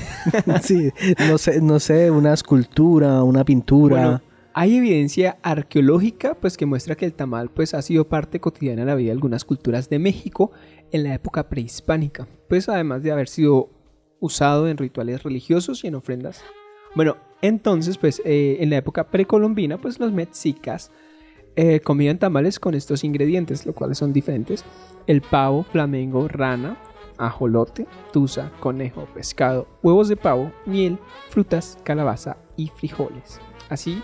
sí, 0.63 0.89
no 1.27 1.38
sé, 1.38 1.62
no 1.62 1.79
sé, 1.79 2.12
una 2.12 2.34
escultura, 2.34 3.24
una 3.24 3.46
pintura. 3.46 3.96
Bueno, 4.01 4.22
hay 4.53 4.75
evidencia 4.77 5.38
arqueológica 5.43 6.36
pues 6.36 6.58
que 6.58 6.65
muestra 6.65 6.96
que 6.96 7.05
el 7.05 7.13
tamal 7.13 7.50
pues 7.50 7.74
ha 7.74 7.81
sido 7.81 8.08
parte 8.10 8.39
cotidiana 8.41 8.81
de 8.81 8.88
la 8.88 8.96
vida 8.96 9.08
de 9.08 9.12
algunas 9.13 9.46
culturas 9.46 9.89
de 9.89 10.00
México 10.00 10.51
en 10.91 11.03
la 11.03 11.13
época 11.13 11.48
prehispánica, 11.48 12.27
pues 12.50 12.67
además 12.67 13.01
de 13.01 13.12
haber 13.13 13.29
sido 13.29 13.70
usado 14.20 14.67
en 14.67 14.77
rituales 14.77 15.24
religiosos 15.24 15.84
y 15.84 15.88
en 15.88 15.96
ofrendas. 15.96 16.43
Bueno, 16.96 17.15
entonces 17.41 17.98
pues 17.98 18.22
eh, 18.25 18.58
en 18.60 18.70
la 18.70 18.77
época 18.77 19.08
precolombina 19.10 19.79
pues 19.79 20.00
los 20.00 20.12
mexicas 20.12 20.91
eh, 21.55 21.79
comían 21.81 22.17
tamales 22.20 22.60
con 22.60 22.74
estos 22.74 23.03
ingredientes, 23.03 23.65
los 23.65 23.75
cuales 23.75 23.98
son 23.98 24.13
diferentes: 24.13 24.63
el 25.08 25.22
pavo, 25.22 25.63
flamengo, 25.63 26.27
rana, 26.27 26.77
ajolote, 27.17 27.86
tusa, 28.13 28.51
conejo, 28.60 29.05
pescado, 29.13 29.67
huevos 29.84 30.08
de 30.10 30.17
pavo, 30.17 30.51
miel, 30.65 30.98
frutas, 31.29 31.77
calabaza 31.84 32.38
y 32.58 32.70
frijoles. 32.70 33.39
Así 33.70 34.01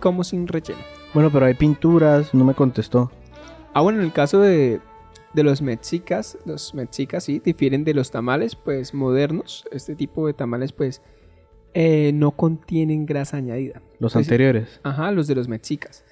como 0.00 0.24
sin 0.24 0.46
relleno. 0.46 0.80
Bueno, 1.14 1.30
pero 1.32 1.46
hay 1.46 1.54
pinturas, 1.54 2.34
no 2.34 2.44
me 2.44 2.54
contestó. 2.54 3.10
Ah, 3.72 3.80
bueno, 3.80 4.00
en 4.00 4.04
el 4.06 4.12
caso 4.12 4.40
de, 4.40 4.80
de 5.32 5.42
los 5.42 5.62
mexicas, 5.62 6.36
los 6.44 6.74
mexicas 6.74 7.24
sí 7.24 7.40
difieren 7.44 7.84
de 7.84 7.94
los 7.94 8.10
tamales, 8.10 8.56
pues 8.56 8.92
modernos. 8.94 9.64
Este 9.70 9.94
tipo 9.94 10.26
de 10.26 10.34
tamales, 10.34 10.72
pues, 10.72 11.02
eh, 11.74 12.10
no 12.14 12.32
contienen 12.32 13.06
grasa 13.06 13.36
añadida. 13.36 13.80
Los 13.98 14.14
Pues, 14.14 14.26
anteriores. 14.26 14.80
Ajá, 14.82 15.10
los 15.12 15.26
de 15.26 15.34
los 15.34 15.48
mexicas. 15.48 16.04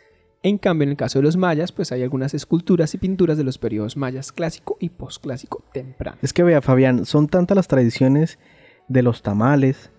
En 0.44 0.58
cambio, 0.58 0.82
en 0.82 0.90
el 0.90 0.96
caso 0.98 1.20
de 1.20 1.22
los 1.22 1.38
mayas, 1.38 1.72
pues 1.72 1.90
hay 1.90 2.02
algunas 2.02 2.34
esculturas 2.34 2.92
y 2.92 2.98
pinturas 2.98 3.38
de 3.38 3.44
los 3.44 3.56
periodos 3.56 3.96
mayas 3.96 4.30
clásico 4.30 4.76
y 4.78 4.90
posclásico 4.90 5.64
temprano. 5.72 6.18
Es 6.20 6.34
que 6.34 6.42
vea, 6.42 6.60
Fabián, 6.60 7.06
son 7.06 7.28
tantas 7.28 7.56
las 7.56 7.66
tradiciones 7.66 8.38
de 8.86 9.02
los 9.02 9.22
tamales 9.22 9.90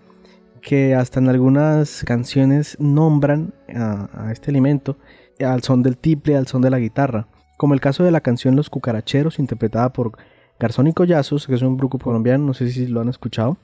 que 0.61 0.93
hasta 0.93 1.19
en 1.19 1.29
algunas 1.29 2.03
canciones 2.03 2.77
nombran 2.79 3.55
a, 3.73 4.29
este 4.31 4.51
alimento 4.51 4.99
al 5.39 5.63
son 5.63 5.81
del 5.81 5.97
tiple, 5.97 6.37
al 6.37 6.45
son 6.45 6.61
de 6.61 6.69
la 6.69 6.77
guitarra. 6.77 7.27
Como 7.57 7.73
el 7.73 7.81
caso 7.81 8.03
de 8.03 8.11
la 8.11 8.21
canción 8.21 8.55
Los 8.55 8.69
Cucaracheros, 8.69 9.39
interpretada 9.39 9.93
por 9.93 10.15
Garzón 10.59 10.85
y 10.85 10.93
Collazos, 10.93 11.47
que 11.47 11.55
es 11.55 11.63
un 11.63 11.75
grupo 11.75 11.97
colombiano, 11.97 12.45
no 12.45 12.53
sé 12.53 12.69
si 12.69 12.85
lo 12.85 13.01
han 13.01 13.09
escuchado, 13.09 13.57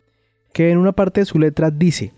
que 0.52 0.72
en 0.72 0.80
una 0.80 0.94
parte 0.94 1.22
de 1.22 1.26
su 1.26 1.38
letra 1.38 1.70
dice, 1.70 2.12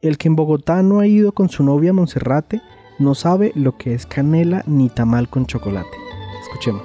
El 0.00 0.16
que 0.16 0.28
en 0.28 0.36
Bogotá 0.36 0.82
no 0.82 1.00
ha 1.00 1.06
ido 1.06 1.32
con 1.32 1.50
su 1.50 1.62
novia 1.62 1.92
Monserrate 1.92 2.62
no 2.98 3.14
sabe 3.14 3.52
lo 3.54 3.76
que 3.76 3.94
es 3.94 4.06
canela 4.06 4.62
ni 4.66 4.88
tamal 4.88 5.28
con 5.28 5.46
chocolate. 5.46 5.96
Escuchemos. 6.42 6.82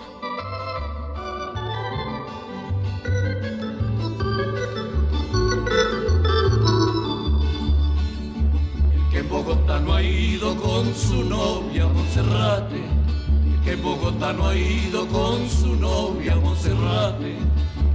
El 8.94 9.10
que 9.10 9.18
en 9.20 9.30
Bogotá 9.30 9.80
no 9.80 9.94
ha 9.94 10.04
ido 10.04 10.56
con 10.58 10.94
su 10.94 11.24
novia 11.24 11.88
Monserrate, 11.88 12.78
el 12.78 13.64
que 13.64 13.72
en 13.72 13.84
Bogotá 13.84 14.34
no 14.34 14.48
ha 14.48 14.56
ido 14.56 15.08
con 15.08 15.50
su 15.50 15.76
novia 15.76 16.36
Monserrate, 16.36 17.36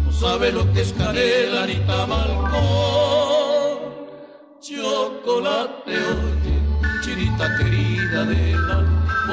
no 0.04 0.12
sabe 0.12 0.52
lo 0.52 0.70
que 0.72 0.80
es 0.80 0.92
canela 0.92 1.66
ni 1.66 1.76
tamal 1.86 2.50
con 2.50 3.88
chocolate. 4.60 6.57
Querida 7.18 8.24
de 8.26 8.52
la 8.52 8.84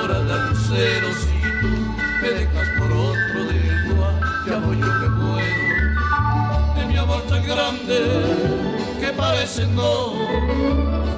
hora 0.01 0.19
de 0.19 0.49
lucero, 0.49 1.07
si 1.13 1.39
tú 1.61 1.67
me 2.19 2.29
dejas 2.29 2.67
por 2.79 2.91
otro 2.91 3.45
de 3.45 3.91
igual, 3.91 4.19
ya 4.47 4.57
voy 4.57 4.79
yo 4.79 4.91
que 5.01 5.09
puedo, 5.19 6.75
de 6.75 6.85
mi 6.87 6.97
amor 6.97 7.21
tan 7.29 7.45
grande 7.45 7.97
que 8.99 9.13
parecen 9.13 9.75
dos 9.75 10.13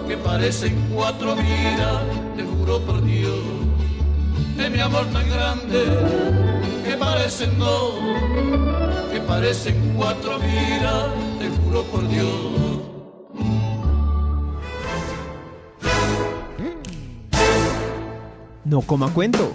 que 0.10 0.18
parecen 0.18 0.76
cuatro 0.94 1.36
vidas, 1.36 2.02
te 2.36 2.44
juro 2.44 2.80
por 2.82 3.02
Dios, 3.02 3.40
de 4.58 4.70
mi 4.70 4.80
amor 4.82 5.06
tan 5.14 5.30
grande, 5.30 5.86
que 6.84 6.98
parecen 6.98 7.58
dos, 7.58 7.94
que 9.10 9.22
parecen 9.22 9.94
cuatro 9.96 10.38
vidas, 10.40 11.06
te 11.40 11.48
juro 11.50 11.84
por 11.84 12.06
Dios. 12.10 12.67
No 18.70 18.82
coma 18.82 19.10
cuento. 19.14 19.54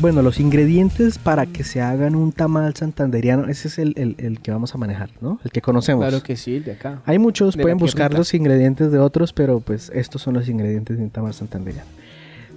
Bueno, 0.00 0.20
los 0.20 0.38
ingredientes 0.40 1.16
para 1.18 1.46
que 1.46 1.64
se 1.64 1.80
hagan 1.80 2.14
un 2.16 2.30
tamal 2.30 2.74
santanderiano, 2.76 3.46
ese 3.46 3.68
es 3.68 3.78
el, 3.78 3.94
el- 3.96 4.14
el 4.18 4.40
que 4.40 4.50
vamos 4.50 4.74
a 4.74 4.78
manejar, 4.78 5.08
¿no? 5.22 5.40
El 5.42 5.50
que 5.50 5.62
conocemos. 5.62 6.06
Claro 6.06 6.22
que 6.22 6.36
sí, 6.36 6.56
el 6.56 6.64
de 6.64 6.72
acá. 6.72 7.00
Hay 7.06 7.18
muchos, 7.18 7.56
De 7.56 7.62
pueden 7.62 7.78
buscar 7.78 8.12
los 8.12 8.34
ingredientes 8.34 8.92
de 8.92 8.98
otros, 8.98 9.32
pero 9.32 9.60
pues 9.60 9.90
estos 9.94 10.20
son 10.20 10.34
los 10.34 10.48
ingredientes 10.48 10.98
de 10.98 11.02
un 11.04 11.10
tamal 11.10 11.32
santanderiano. 11.32 11.88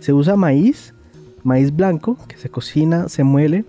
Se 0.01 0.12
usa 0.12 0.36
maíz, 0.36 0.93
maíz 1.43 1.75
blanco, 1.75 2.17
que 2.27 2.38
se 2.38 2.50
cocina, 2.50 3.10
se 3.10 3.24
muele. 3.24 3.65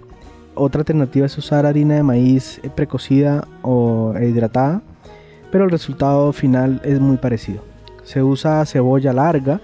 Otra 0.54 0.80
alternativa 0.80 1.26
es 1.26 1.38
usar 1.38 1.66
harina 1.66 1.94
de 1.94 2.02
maíz 2.02 2.60
eh, 2.62 2.70
precocida 2.74 3.46
o 3.62 4.14
e 4.16 4.28
hidratada, 4.28 4.82
pero 5.50 5.64
el 5.64 5.70
resultado 5.70 6.32
final 6.32 6.80
es 6.84 7.00
muy 7.00 7.16
parecido. 7.16 7.62
Se 8.04 8.22
usa 8.22 8.64
cebolla 8.66 9.12
larga, 9.12 9.60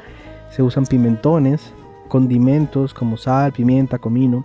se 0.51 0.63
usan 0.63 0.87
pimentones, 0.87 1.73
condimentos 2.09 2.95
como 2.95 3.17
sal, 3.17 3.53
pimienta, 3.53 3.99
comino. 3.99 4.45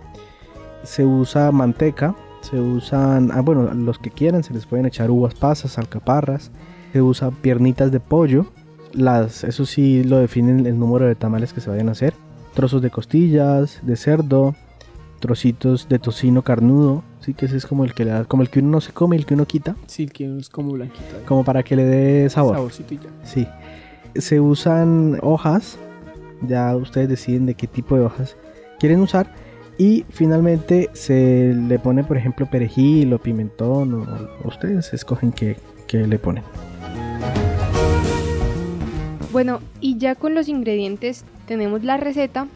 Se 0.82 1.04
usa 1.04 1.52
manteca, 1.52 2.14
se 2.40 2.58
usan, 2.58 3.30
ah, 3.32 3.40
bueno, 3.40 3.72
los 3.74 3.98
que 3.98 4.10
quieran, 4.10 4.42
se 4.42 4.52
les 4.52 4.66
pueden 4.66 4.86
echar 4.86 5.10
uvas 5.10 5.34
pasas, 5.34 5.78
alcaparras. 5.78 6.50
Se 6.92 7.00
usa 7.00 7.30
piernitas 7.30 7.90
de 7.90 8.00
pollo, 8.00 8.46
las, 8.92 9.44
eso 9.44 9.64
sí 9.64 10.04
lo 10.04 10.18
definen 10.18 10.66
el 10.66 10.78
número 10.78 11.06
de 11.06 11.14
tamales 11.14 11.52
que 11.52 11.60
se 11.60 11.70
vayan 11.70 11.88
a 11.88 11.92
hacer. 11.92 12.14
Trozos 12.54 12.82
de 12.82 12.90
costillas, 12.90 13.80
de 13.82 13.96
cerdo, 13.96 14.54
trocitos 15.20 15.88
de 15.88 15.98
tocino 15.98 16.42
carnudo, 16.42 17.02
sí 17.20 17.32
que 17.32 17.46
ese 17.46 17.56
es 17.56 17.64
como 17.66 17.84
el 17.84 17.94
que 17.94 18.04
le 18.04 18.10
da, 18.10 18.24
como 18.24 18.42
el 18.42 18.50
que 18.50 18.58
uno 18.58 18.70
no 18.72 18.80
se 18.80 18.92
come, 18.92 19.16
el 19.16 19.24
que 19.24 19.34
uno 19.34 19.46
quita, 19.46 19.76
Sí, 19.86 20.06
que 20.06 20.36
es 20.38 20.48
como 20.50 20.72
blanquito. 20.72 21.04
como 21.26 21.44
para 21.44 21.62
que 21.62 21.76
le 21.76 21.84
dé 21.84 22.28
sabor. 22.28 22.56
Saborcito 22.56 22.94
y 22.94 22.98
ya. 22.98 23.08
Sí. 23.24 23.46
Se 24.14 24.40
usan 24.40 25.18
hojas. 25.22 25.78
Ya 26.46 26.74
ustedes 26.76 27.08
deciden 27.08 27.46
de 27.46 27.54
qué 27.54 27.66
tipo 27.68 27.94
de 27.96 28.02
hojas 28.02 28.36
quieren 28.80 29.00
usar. 29.00 29.32
Y 29.78 30.04
finalmente 30.10 30.90
se 30.92 31.54
le 31.54 31.78
pone, 31.78 32.04
por 32.04 32.16
ejemplo, 32.16 32.46
perejil 32.50 33.12
o 33.14 33.18
pimentón. 33.18 33.94
O, 33.94 34.02
o 34.44 34.48
ustedes 34.48 34.92
escogen 34.92 35.30
qué, 35.32 35.56
qué 35.86 36.06
le 36.06 36.18
ponen. 36.18 36.42
Bueno, 39.32 39.60
y 39.80 39.96
ya 39.98 40.14
con 40.14 40.34
los 40.34 40.48
ingredientes 40.48 41.24
tenemos 41.52 41.84
la 41.84 41.96
receta. 41.98 42.46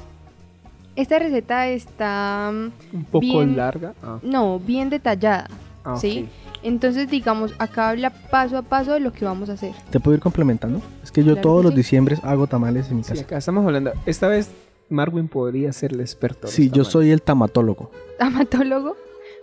Esta 0.96 1.18
receta 1.18 1.68
está 1.68 2.50
mm, 2.52 2.96
Un 2.96 3.04
poco 3.04 3.20
Bien. 3.20 3.56
larga. 3.56 3.92
Ah, 4.02 4.18
no, 4.22 4.58
bien 4.58 4.88
detallada, 4.88 5.48
ah, 5.84 5.96
¿sí? 6.00 6.26
Entonces, 6.62 7.08
digamos, 7.10 7.52
acá 7.58 7.90
habla 7.90 8.08
paso 8.10 8.56
a 8.56 8.62
paso 8.62 8.94
de 8.94 9.00
lo 9.00 9.12
que 9.12 9.24
vamos 9.26 9.50
a 9.50 9.52
hacer. 9.52 9.72
¿Te 9.90 10.00
puedo 10.00 10.16
ir 10.16 10.22
complementando? 10.22 10.80
Es 11.04 11.12
que 11.12 11.22
yo 11.22 11.32
Claro 11.34 11.42
todos 11.42 11.60
que 11.60 11.64
los 11.64 11.72
sí. 11.74 11.76
diciembres 11.76 12.20
hago 12.24 12.46
tamales 12.46 12.90
en 12.90 12.96
mi 12.96 13.04
Sí, 13.04 13.10
casa. 13.10 13.22
acá 13.22 13.36
estamos 13.36 13.64
hablando. 13.66 13.92
Esta 14.06 14.28
vez 14.28 14.50
Marwin 14.88 15.28
podría 15.28 15.70
ser 15.74 15.92
el 15.92 16.00
experto. 16.00 16.48
Sí, 16.48 16.70
yo 16.70 16.82
soy 16.84 17.10
el 17.10 17.20
tamatólogo. 17.20 17.90
¿Tamatólogo? 18.18 18.96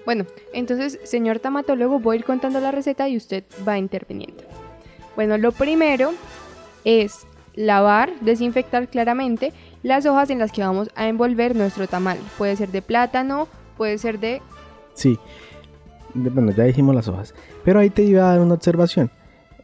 Bueno, 0.05 0.25
entonces, 0.53 0.99
señor 1.03 1.37
tamatólogo, 1.39 1.99
voy 1.99 2.15
a 2.17 2.19
ir 2.19 2.25
contando 2.25 2.59
la 2.59 2.71
receta 2.71 3.07
y 3.07 3.15
usted 3.15 3.43
va 3.65 3.77
interviniendo. 3.77 4.43
Bueno, 5.15 5.37
lo 5.37 5.51
primero 5.51 6.11
es 6.83 7.25
lavar, 7.55 8.11
desinfectar 8.21 8.87
claramente 8.87 9.53
las 9.83 10.05
hojas 10.05 10.29
en 10.29 10.39
las 10.39 10.51
que 10.51 10.61
vamos 10.63 10.89
a 10.95 11.07
envolver 11.07 11.55
nuestro 11.55 11.87
tamal. 11.87 12.17
Puede 12.37 12.55
ser 12.55 12.69
de 12.69 12.81
plátano, 12.81 13.47
puede 13.77 13.97
ser 13.97 14.19
de... 14.19 14.41
Sí. 14.93 15.19
Bueno, 16.13 16.51
ya 16.51 16.63
dijimos 16.63 16.93
las 16.95 17.07
hojas. 17.07 17.33
Pero 17.63 17.79
ahí 17.79 17.89
te 17.89 18.03
iba 18.03 18.23
a 18.23 18.29
dar 18.31 18.39
una 18.39 18.53
observación. 18.53 19.11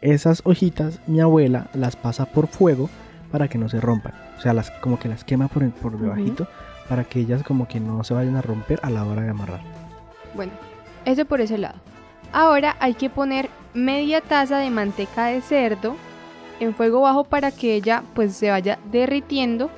Esas 0.01 0.41
hojitas, 0.45 0.99
mi 1.07 1.19
abuela 1.19 1.67
las 1.73 1.95
pasa 1.95 2.25
por 2.25 2.47
fuego 2.47 2.89
para 3.31 3.47
que 3.47 3.57
no 3.57 3.69
se 3.69 3.79
rompan. 3.81 4.13
O 4.37 4.41
sea, 4.41 4.53
las 4.53 4.71
como 4.71 4.97
que 4.97 5.09
las 5.09 5.23
quema 5.23 5.47
por, 5.47 5.63
en- 5.63 5.71
por 5.71 5.99
debajito 5.99 6.47
para 6.87 7.03
que 7.03 7.19
ellas 7.19 7.43
como 7.43 7.67
que 7.67 7.79
no 7.79 8.03
se 8.03 8.13
vayan 8.15 8.35
a 8.35 8.41
romper 8.41 8.79
a 8.81 8.89
la 8.89 9.03
hora 9.05 9.21
de 9.21 9.29
amarrar. 9.29 9.59
Bueno, 10.35 10.51
eso 11.05 11.25
por 11.25 11.39
ese 11.41 11.57
lado. 11.57 11.75
Ahora 12.31 12.75
hay 12.79 12.93
que 12.95 13.09
poner 13.09 13.49
media 13.73 14.21
taza 14.21 14.57
de 14.57 14.69
manteca 14.71 15.25
de 15.27 15.41
cerdo 15.41 15.95
en 16.59 16.73
fuego 16.73 17.01
bajo 17.01 17.23
para 17.23 17.51
que 17.51 17.75
ella 17.75 18.03
pues 18.13 18.35
se 18.35 18.49
vaya 18.49 18.79
derritiendo 18.91 19.69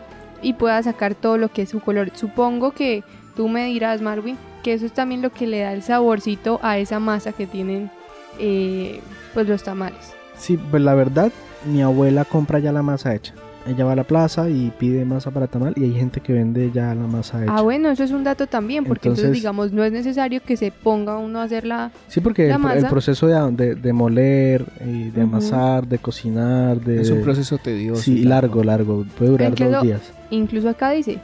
y 0.42 0.54
pueda 0.54 0.82
sacar 0.84 1.16
todo 1.16 1.38
lo 1.38 1.50
que 1.50 1.64
es 1.64 1.70
su 1.70 1.80
color. 1.80 2.12
Supongo 2.14 2.72
que 2.72 3.04
tú 3.36 3.48
me 3.48 3.66
dirás, 3.66 4.02
Marvin, 4.02 4.38
que 4.64 4.74
eso 4.74 4.86
es 4.86 4.94
también 4.94 5.22
lo 5.22 5.32
que 5.32 5.48
le 5.48 5.60
da 5.60 5.74
el 5.74 5.84
saborcito 5.84 6.60
a 6.62 6.78
esa 6.78 7.00
masa 7.00 7.32
que 7.32 7.48
tienen 7.48 7.92
eh, 8.40 9.02
pues 9.34 9.48
los 9.48 9.64
tamales. 9.64 10.14
Sí, 10.38 10.58
pues 10.58 10.82
la 10.82 10.96
verdad, 10.96 11.32
mi 11.66 11.82
abuela 11.82 12.26
compra 12.26 12.60
ya 12.60 12.72
la 12.72 12.82
masa 12.82 13.14
hecha. 13.14 13.34
Ella 13.68 13.86
va 13.86 13.92
a 13.92 13.96
la 13.96 14.04
plaza 14.04 14.50
y 14.50 14.72
pide 14.80 15.06
masa 15.06 15.30
para 15.30 15.46
tamal 15.48 15.74
y 15.78 15.84
hay 15.84 15.94
gente 15.94 16.20
que 16.20 16.34
vende 16.34 16.72
ya 16.74 16.96
la 16.96 17.06
masa 17.06 17.44
hecha. 17.44 17.56
Ah, 17.56 17.62
bueno, 17.62 17.90
eso 17.92 18.04
es 18.04 18.10
un 18.12 18.24
dato 18.24 18.48
también, 18.48 18.86
porque 18.86 19.08
entonces, 19.08 19.26
Entonces- 19.26 19.42
digamos 19.42 19.72
no 19.72 19.84
es 19.84 19.92
necesario 19.92 20.42
que 20.42 20.58
se 20.58 20.72
ponga 20.72 21.18
uno 21.20 21.40
a 21.40 21.44
hacer 21.44 21.66
la... 21.66 21.92
Sí, 22.08 22.22
porque 22.22 22.48
la 22.48 22.56
el, 22.56 22.62
pro- 22.62 22.72
el 22.72 22.76
masa. 22.78 22.90
proceso 22.90 23.28
de, 23.28 23.52
de- 23.52 23.76
de 23.76 23.94
moler, 23.94 24.66
y 24.84 25.10
de 25.12 25.24
Ujú. 25.24 25.30
amasar, 25.36 25.86
de 25.88 26.00
cocinar, 26.00 26.82
de... 26.82 27.02
Es 27.02 27.12
un 27.12 27.22
proceso 27.22 27.58
tedioso. 27.60 28.02
Sí, 28.02 28.20
y 28.20 28.24
largo, 28.24 28.64
largo. 28.64 29.06
Puede 29.18 29.32
durar 29.32 29.50
Incluso- 29.52 29.72
dos 29.72 29.84
días. 29.84 30.02
Incluso 30.32 30.68
acá 30.70 30.90
dice, 30.92 31.20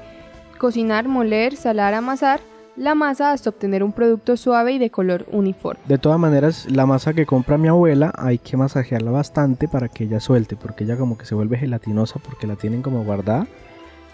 cocinar, 0.60 1.08
moler, 1.08 1.56
salar, 1.56 1.94
amasar 1.96 2.40
la 2.78 2.94
masa 2.96 3.32
hasta 3.32 3.50
obtener 3.50 3.84
un 3.84 3.92
producto 3.92 4.38
suave 4.38 4.74
y 4.74 4.78
de 4.78 4.92
color 4.92 5.26
uniforme. 5.32 5.82
De 5.88 5.98
todas 5.98 6.20
maneras, 6.20 6.68
la 6.70 6.86
masa 6.86 7.14
que 7.14 7.26
compra 7.26 7.58
mi 7.58 7.68
abuela 7.68 8.14
hay 8.16 8.38
que 8.38 8.56
masajearla 8.56 9.12
bastante 9.12 9.68
para 9.68 9.90
que 9.90 10.06
ella 10.06 10.20
suelte, 10.20 10.56
porque 10.56 10.84
ella 10.84 10.96
como 10.96 11.18
que 11.18 11.26
se 11.26 11.36
vuelve 11.36 11.58
gelatinosa 11.58 12.20
porque 12.20 12.48
la 12.48 12.56
tienen 12.56 12.82
como 12.82 13.04
guardada. 13.04 13.48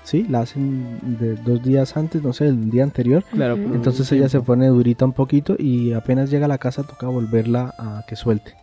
Sí, 0.03 0.25
la 0.29 0.41
hacen 0.41 0.99
de 1.19 1.35
dos 1.35 1.63
días 1.63 1.95
antes, 1.95 2.23
no 2.23 2.33
sé, 2.33 2.47
el 2.47 2.69
día 2.69 2.83
anterior. 2.83 3.23
Claro, 3.31 3.55
Entonces 3.55 4.11
ella 4.11 4.27
se 4.27 4.41
pone 4.41 4.67
durita 4.67 5.05
un 5.05 5.13
poquito 5.13 5.55
y 5.57 5.93
apenas 5.93 6.29
llega 6.29 6.45
a 6.45 6.49
la 6.49 6.57
casa 6.57 6.83
toca 6.83 7.07
volverla 7.07 7.73
a 7.77 8.03
que 8.07 8.15
suelte. 8.15 8.53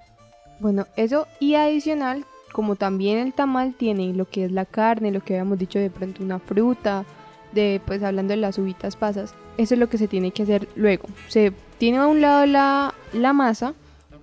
Bueno, 0.60 0.86
eso 0.96 1.26
y 1.38 1.54
adicional, 1.54 2.26
como 2.52 2.76
también 2.76 3.18
el 3.18 3.32
tamal 3.32 3.74
tiene 3.74 4.12
lo 4.12 4.26
que 4.26 4.44
es 4.44 4.52
la 4.52 4.66
carne, 4.66 5.12
lo 5.12 5.20
que 5.20 5.34
habíamos 5.34 5.58
dicho 5.58 5.78
de 5.78 5.88
pronto 5.88 6.22
una 6.22 6.38
fruta, 6.38 7.06
de 7.52 7.80
pues 7.84 8.02
hablando 8.02 8.32
de 8.32 8.36
las 8.36 8.58
uvitas 8.58 8.96
pasas, 8.96 9.34
eso 9.56 9.74
es 9.74 9.80
lo 9.80 9.88
que 9.88 9.98
se 9.98 10.08
tiene 10.08 10.30
que 10.30 10.42
hacer 10.44 10.68
luego. 10.76 11.08
Se 11.28 11.52
tiene 11.78 11.98
a 11.98 12.06
un 12.06 12.20
lado 12.20 12.46
la, 12.46 12.94
la 13.12 13.32
masa 13.32 13.74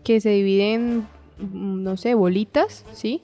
que 0.04 0.22
se 0.22 0.30
divide 0.30 0.74
en, 0.74 0.98
mm, 1.40 1.84
no 1.84 1.98
sé, 1.98 2.14
bolitas, 2.14 2.86
¿sí? 2.94 3.22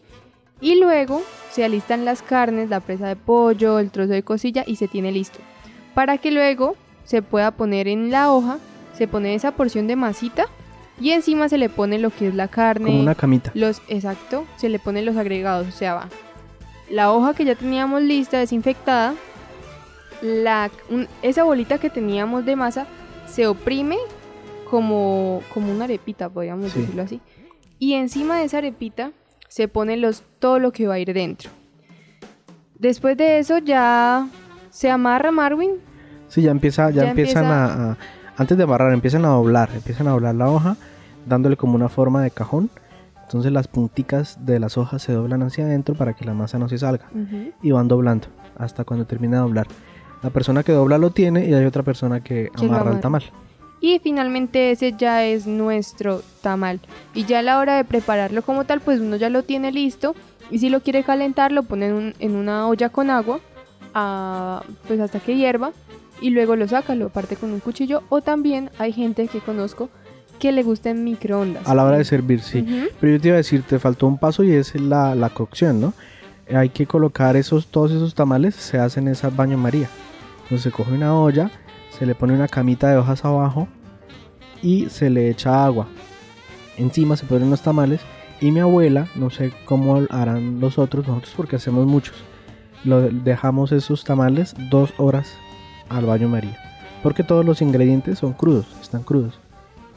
Y 0.61 0.75
luego 0.79 1.21
se 1.51 1.63
alistan 1.63 2.05
las 2.05 2.21
carnes, 2.21 2.69
la 2.69 2.79
presa 2.79 3.07
de 3.07 3.15
pollo, 3.15 3.79
el 3.79 3.91
trozo 3.91 4.11
de 4.13 4.23
cosilla 4.23 4.63
y 4.65 4.77
se 4.77 4.87
tiene 4.87 5.11
listo. 5.11 5.39
Para 5.93 6.17
que 6.17 6.31
luego 6.31 6.75
se 7.03 7.21
pueda 7.21 7.51
poner 7.51 7.87
en 7.87 8.11
la 8.11 8.31
hoja, 8.31 8.59
se 8.97 9.07
pone 9.07 9.35
esa 9.35 9.51
porción 9.51 9.87
de 9.87 9.95
masita 9.95 10.45
y 11.01 11.11
encima 11.11 11.49
se 11.49 11.57
le 11.57 11.69
pone 11.69 11.99
lo 11.99 12.11
que 12.11 12.27
es 12.27 12.35
la 12.35 12.47
carne, 12.47 12.87
Como 12.87 12.99
una 13.01 13.15
camita. 13.15 13.51
los, 13.55 13.81
exacto, 13.87 14.45
se 14.55 14.69
le 14.69 14.79
ponen 14.79 15.05
los 15.05 15.17
agregados, 15.17 15.67
o 15.67 15.71
sea, 15.71 15.95
va 15.95 16.09
la 16.89 17.11
hoja 17.11 17.33
que 17.33 17.45
ya 17.45 17.55
teníamos 17.55 18.01
lista, 18.01 18.37
desinfectada, 18.37 19.15
la, 20.23 20.71
un- 20.89 21.07
esa 21.21 21.43
bolita 21.43 21.77
que 21.77 21.89
teníamos 21.91 22.45
de 22.45 22.55
masa 22.55 22.87
se 23.27 23.45
oprime 23.45 23.97
como, 24.69 25.41
como 25.53 25.71
una 25.71 25.83
arepita, 25.83 26.29
podríamos 26.29 26.71
Sí. 26.71 26.79
decirlo 26.79 27.03
así. 27.03 27.21
Y 27.77 27.93
encima 27.93 28.37
de 28.39 28.45
esa 28.45 28.57
arepita 28.59 29.11
se 29.49 29.67
pone 29.67 29.97
los, 29.97 30.23
todo 30.39 30.57
lo 30.59 30.71
que 30.71 30.87
va 30.87 30.95
a 30.95 30.99
ir 30.99 31.13
dentro. 31.13 31.49
Después 32.79 33.17
de 33.17 33.39
eso 33.39 33.59
ya 33.59 34.27
se 34.69 34.89
amarra 34.89 35.31
Marvin. 35.31 35.71
Sí, 36.27 36.41
ya 36.41 36.51
empieza, 36.51 36.89
ya, 36.89 37.03
Ya 37.03 37.09
empiezan 37.09 37.43
empieza- 37.45 37.73
A, 37.89 37.91
a- 37.91 37.97
Antes 38.35 38.57
de 38.57 38.63
amarrar, 38.63 38.91
empiezan 38.93 39.25
a 39.25 39.27
doblar. 39.29 39.69
Empiezan 39.75 40.07
a 40.07 40.11
doblar 40.11 40.33
la 40.33 40.49
hoja, 40.49 40.75
dándole 41.27 41.55
como 41.55 41.75
una 41.75 41.87
forma 41.87 42.23
de 42.23 42.31
cajón. 42.31 42.71
Entonces 43.21 43.51
las 43.51 43.67
punticas 43.67 44.43
de 44.43 44.59
las 44.59 44.75
hojas 44.77 45.03
se 45.03 45.13
doblan 45.13 45.43
hacia 45.43 45.65
adentro 45.65 45.93
para 45.93 46.13
que 46.13 46.25
la 46.25 46.33
masa 46.33 46.57
no 46.57 46.67
se 46.67 46.79
salga. 46.79 47.05
Y 47.61 47.71
van 47.71 47.87
doblando 47.87 48.27
hasta 48.57 48.85
cuando 48.85 49.05
termina 49.05 49.37
de 49.37 49.43
doblar. 49.43 49.67
La 50.23 50.29
persona 50.29 50.63
que 50.63 50.71
dobla 50.71 50.97
lo 50.97 51.09
tiene 51.11 51.45
y 51.47 51.53
hay 51.53 51.65
otra 51.65 51.83
persona 51.83 52.23
que 52.23 52.49
amarra 52.55 52.91
el 52.91 53.01
tamal. 53.01 53.23
Y 53.81 53.99
finalmente 53.99 54.71
ese 54.71 54.93
ya 54.97 55.25
es 55.25 55.45
nuestro 55.45 56.21
tamal. 56.41 56.79
Y 57.13 57.25
ya 57.25 57.39
a 57.39 57.41
la 57.41 57.59
hora 57.59 57.75
de 57.75 57.83
prepararlo 57.83 58.41
como 58.41 58.63
tal, 58.63 58.79
pues 58.79 59.01
uno 59.01 59.17
ya 59.17 59.29
lo 59.29 59.43
tiene 59.43 59.71
listo. 59.73 60.15
Y 60.49 60.59
si 60.59 60.69
lo 60.69 60.79
quiere 60.81 61.03
calentar, 61.03 61.51
lo 61.51 61.63
pone 61.63 61.87
en, 61.87 61.93
un- 61.93 62.13
en 62.19 62.35
una 62.37 62.67
olla 62.67 62.87
con 62.89 63.09
agua, 63.09 63.41
pues 64.87 64.99
hasta 64.99 65.19
que 65.19 65.35
hierva. 65.35 65.71
Y 66.21 66.29
luego 66.29 66.55
lo 66.55 66.67
saca, 66.67 66.95
lo 66.95 67.09
parte 67.09 67.35
con 67.35 67.51
un 67.51 67.59
cuchillo. 67.59 68.03
O 68.09 68.21
también 68.21 68.69
hay 68.79 68.93
gente 68.93 69.27
que 69.27 69.39
conozco 69.39 69.89
que 70.39 70.51
le 70.53 70.63
gusta 70.63 70.89
en 70.89 71.03
microondas. 71.03 71.67
A 71.67 71.75
la 71.75 71.83
hora 71.83 71.97
de 71.97 72.05
servir, 72.05 72.41
sí. 72.41 72.65
Pero 73.01 73.13
yo 73.13 73.19
te 73.21 73.27
iba 73.29 73.35
a 73.35 73.37
decir, 73.37 73.63
te 73.63 73.79
faltó 73.79 74.07
un 74.07 74.17
paso 74.17 74.43
y 74.43 74.51
es 74.51 74.75
la, 74.79 75.15
la 75.15 75.29
cocción, 75.29 75.81
¿no? 75.81 75.93
Hay 76.53 76.69
que 76.69 76.85
colocar 76.85 77.35
esos, 77.35 77.67
todos 77.67 77.91
esos 77.91 78.15
tamales, 78.15 78.55
se 78.55 78.77
hacen 78.77 79.07
esas 79.07 79.35
baño 79.35 79.57
María. 79.57 79.89
Se 80.57 80.71
coge 80.71 80.91
una 80.91 81.15
olla, 81.15 81.51
se 81.97 82.05
le 82.05 82.15
pone 82.15 82.33
una 82.33 82.47
camita 82.47 82.89
de 82.89 82.97
hojas 82.97 83.25
abajo 83.25 83.67
y 84.61 84.89
se 84.89 85.09
le 85.09 85.29
echa 85.29 85.65
agua. 85.65 85.87
Encima 86.77 87.15
se 87.17 87.25
ponen 87.25 87.49
los 87.49 87.61
tamales 87.61 88.01
y 88.41 88.51
mi 88.51 88.59
abuela, 88.59 89.07
no 89.15 89.29
sé 89.29 89.53
cómo 89.65 90.01
harán 90.09 90.59
los 90.59 90.77
otros, 90.77 91.07
nosotros 91.07 91.33
porque 91.35 91.55
hacemos 91.57 91.85
muchos. 91.85 92.15
Lo 92.83 93.01
dejamos 93.01 93.71
esos 93.71 94.03
tamales 94.03 94.55
dos 94.69 94.93
horas 94.97 95.33
al 95.89 96.05
baño 96.05 96.27
María. 96.27 96.57
Porque 97.01 97.23
todos 97.23 97.45
los 97.45 97.61
ingredientes 97.61 98.19
son 98.19 98.33
crudos, 98.33 98.65
están 98.81 99.03
crudos. 99.03 99.39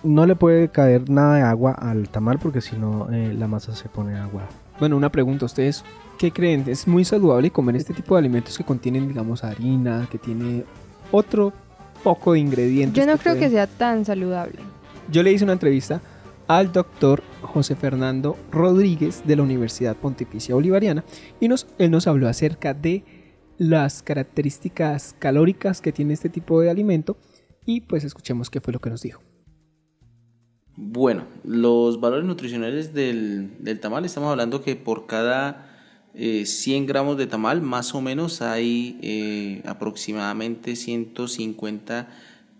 No 0.02 0.26
le 0.26 0.36
puede 0.36 0.68
caer 0.68 1.08
nada 1.08 1.36
de 1.36 1.42
agua 1.42 1.72
al 1.72 2.08
tamal 2.08 2.38
porque 2.38 2.60
si 2.60 2.76
no 2.76 3.08
eh, 3.10 3.34
la 3.36 3.48
masa 3.48 3.74
se 3.74 3.88
pone 3.88 4.16
agua. 4.16 4.42
Bueno, 4.78 4.96
una 4.96 5.10
pregunta, 5.10 5.46
¿ustedes 5.46 5.84
qué 6.18 6.30
creen? 6.30 6.64
¿Es 6.66 6.86
muy 6.86 7.04
saludable 7.04 7.50
comer 7.50 7.76
este 7.76 7.94
tipo 7.94 8.14
de 8.14 8.20
alimentos 8.20 8.58
que 8.58 8.64
contienen, 8.64 9.08
digamos, 9.08 9.42
harina, 9.42 10.06
que 10.10 10.18
tiene 10.18 10.64
otro 11.10 11.52
poco 12.04 12.34
de 12.34 12.40
ingredientes? 12.40 13.04
Yo 13.04 13.10
no 13.10 13.18
creo 13.18 13.38
que 13.38 13.48
sea 13.48 13.66
tan 13.66 14.04
saludable. 14.04 14.58
Yo 15.10 15.22
le 15.22 15.32
hice 15.32 15.44
una 15.44 15.54
entrevista 15.54 16.00
al 16.46 16.72
doctor 16.72 17.22
José 17.42 17.74
Fernando 17.74 18.36
Rodríguez 18.50 19.22
de 19.24 19.36
la 19.36 19.42
Universidad 19.42 19.96
Pontificia 19.96 20.54
Bolivariana 20.54 21.04
y 21.40 21.48
nos, 21.48 21.66
él 21.78 21.90
nos 21.90 22.06
habló 22.06 22.28
acerca 22.28 22.74
de 22.74 23.04
las 23.58 24.02
características 24.02 25.14
calóricas 25.18 25.80
que 25.80 25.92
tiene 25.92 26.12
este 26.12 26.28
tipo 26.28 26.60
de 26.60 26.70
alimento 26.70 27.16
y 27.64 27.80
pues 27.80 28.04
escuchemos 28.04 28.50
qué 28.50 28.60
fue 28.60 28.72
lo 28.72 28.80
que 28.80 28.90
nos 28.90 29.02
dijo. 29.02 29.22
Bueno, 30.76 31.24
los 31.42 32.00
valores 32.00 32.26
nutricionales 32.26 32.92
del, 32.92 33.50
del 33.60 33.80
tamal, 33.80 34.04
estamos 34.04 34.30
hablando 34.30 34.62
que 34.62 34.76
por 34.76 35.06
cada 35.06 35.66
eh, 36.14 36.44
100 36.44 36.86
gramos 36.86 37.16
de 37.16 37.26
tamal, 37.26 37.62
más 37.62 37.94
o 37.94 38.02
menos 38.02 38.42
hay 38.42 38.98
eh, 39.02 39.62
aproximadamente 39.66 40.76
150 40.76 42.08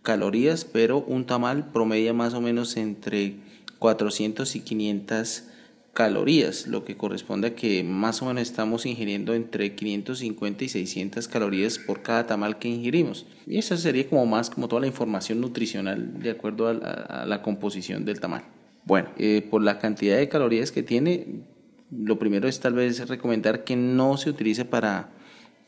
calorías, 0.01 0.65
pero 0.65 1.01
un 1.01 1.27
tamal 1.27 1.71
promedia 1.73 2.15
más 2.15 2.33
o 2.33 2.41
menos 2.41 2.79
entre 2.79 3.37
400 3.79 4.57
y 4.57 4.61
500 4.61 5.29
calorías, 5.29 5.56
lo 6.67 6.85
que 6.85 6.97
corresponde 6.97 7.49
a 7.49 7.55
que 7.55 7.83
más 7.83 8.21
o 8.21 8.27
menos 8.27 8.43
estamos 8.43 8.85
ingiriendo 8.85 9.33
entre 9.35 9.75
550 9.75 10.65
y 10.65 10.69
600 10.69 11.27
calorías 11.27 11.79
por 11.79 12.03
cada 12.03 12.27
tamal 12.27 12.59
que 12.59 12.69
ingerimos. 12.69 13.25
Y 13.47 13.57
esa 13.57 13.79
sería 13.79 14.07
como 14.07 14.27
más 14.27 14.51
como 14.51 14.69
toda 14.69 14.83
la 14.83 14.89
información 14.89 15.41
nutricional 15.41 16.21
de 16.21 16.31
acuerdo 16.31 16.69
a 16.69 16.75
la, 16.75 16.91
a 16.91 17.27
la 17.27 17.41
composición 17.41 18.05
del 18.05 18.21
tamal. 18.21 18.45
Bueno, 18.85 19.09
eh, 19.17 19.47
por 19.51 19.63
la 19.63 19.79
cantidad 19.79 20.19
de 20.19 20.29
calorías 20.29 20.71
que 20.71 20.83
tiene, 20.83 21.45
lo 21.91 22.19
primero 22.19 22.47
es 22.47 22.61
tal 22.61 22.75
vez 22.75 23.09
recomendar 23.09 23.65
que 23.65 23.75
no 23.77 24.19
se 24.19 24.29
utilice 24.29 24.67
para, 24.67 25.09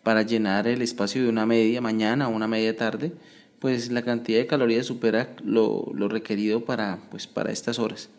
para 0.02 0.22
llenar 0.22 0.68
el 0.68 0.82
espacio 0.82 1.22
de 1.22 1.30
una 1.30 1.46
media 1.46 1.80
mañana 1.80 2.28
o 2.28 2.32
una 2.32 2.48
media 2.48 2.76
tarde, 2.76 3.12
pues 3.60 3.90
la 3.90 4.02
cantidad 4.02 4.38
de 4.38 4.46
calorías 4.46 4.86
supera 4.86 5.34
lo, 5.42 5.90
lo 5.94 6.08
requerido 6.08 6.66
para, 6.66 6.98
pues, 7.10 7.26
para 7.26 7.50
estas 7.50 7.78
horas. 7.78 8.10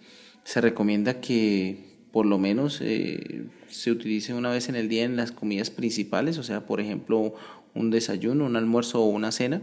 Se 0.43 0.59
recomienda 0.59 1.21
que 1.21 1.88
por 2.11 2.25
lo 2.25 2.37
menos 2.37 2.79
eh, 2.81 3.45
se 3.67 3.91
utilice 3.91 4.33
una 4.33 4.49
vez 4.49 4.69
en 4.69 4.75
el 4.75 4.89
día 4.89 5.03
en 5.03 5.15
las 5.15 5.31
comidas 5.31 5.69
principales, 5.69 6.37
o 6.37 6.43
sea, 6.43 6.65
por 6.65 6.81
ejemplo, 6.81 7.35
un 7.73 7.91
desayuno, 7.91 8.45
un 8.45 8.55
almuerzo 8.55 9.01
o 9.01 9.09
una 9.09 9.31
cena, 9.31 9.61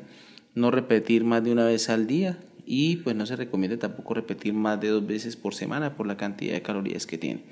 no 0.54 0.70
repetir 0.70 1.24
más 1.24 1.42
de 1.44 1.52
una 1.52 1.64
vez 1.64 1.90
al 1.90 2.06
día 2.06 2.38
y 2.64 2.96
pues 2.96 3.14
no 3.14 3.26
se 3.26 3.36
recomienda 3.36 3.78
tampoco 3.78 4.14
repetir 4.14 4.52
más 4.52 4.80
de 4.80 4.88
dos 4.88 5.06
veces 5.06 5.36
por 5.36 5.54
semana 5.54 5.96
por 5.96 6.06
la 6.06 6.16
cantidad 6.16 6.54
de 6.54 6.62
calorías 6.62 7.06
que 7.06 7.18
tiene. 7.18 7.42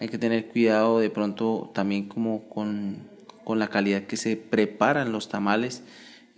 Hay 0.00 0.08
que 0.08 0.18
tener 0.18 0.46
cuidado 0.48 1.00
de 1.00 1.10
pronto 1.10 1.70
también 1.74 2.08
como 2.08 2.48
con, 2.48 2.98
con 3.44 3.58
la 3.58 3.68
calidad 3.68 4.04
que 4.04 4.16
se 4.16 4.36
preparan 4.36 5.12
los 5.12 5.28
tamales, 5.28 5.82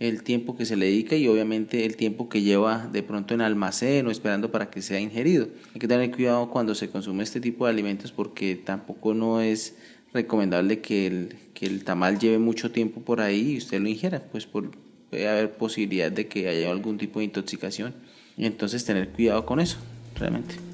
el 0.00 0.22
tiempo 0.22 0.56
que 0.56 0.64
se 0.64 0.76
le 0.76 0.86
dedica 0.86 1.14
y 1.14 1.28
obviamente 1.28 1.84
el 1.84 1.96
tiempo 1.96 2.30
que 2.30 2.40
lleva 2.40 2.88
de 2.90 3.02
pronto 3.02 3.34
en 3.34 3.42
almacén 3.42 4.06
o 4.06 4.10
esperando 4.10 4.50
para 4.50 4.70
que 4.70 4.80
sea 4.80 4.98
ingerido. 4.98 5.48
Hay 5.74 5.78
que 5.78 5.86
tener 5.86 6.10
cuidado 6.10 6.50
cuando 6.50 6.74
se 6.74 6.88
consume 6.88 7.22
este 7.22 7.38
tipo 7.40 7.66
de 7.66 7.72
alimentos 7.72 8.10
porque 8.10 8.56
tampoco 8.56 9.12
no 9.12 9.42
es 9.42 9.76
recomendable 10.14 10.80
que 10.80 11.06
el, 11.06 11.36
que 11.52 11.66
el 11.66 11.84
tamal 11.84 12.18
lleve 12.18 12.38
mucho 12.38 12.72
tiempo 12.72 13.02
por 13.02 13.20
ahí 13.20 13.52
y 13.52 13.58
usted 13.58 13.78
lo 13.78 13.88
ingiera, 13.88 14.22
pues 14.32 14.46
por, 14.46 14.70
puede 15.10 15.28
haber 15.28 15.52
posibilidad 15.52 16.10
de 16.10 16.26
que 16.26 16.48
haya 16.48 16.70
algún 16.70 16.96
tipo 16.96 17.18
de 17.18 17.26
intoxicación. 17.26 17.94
Entonces 18.38 18.86
tener 18.86 19.10
cuidado 19.10 19.44
con 19.44 19.60
eso, 19.60 19.76
realmente. 20.16 20.69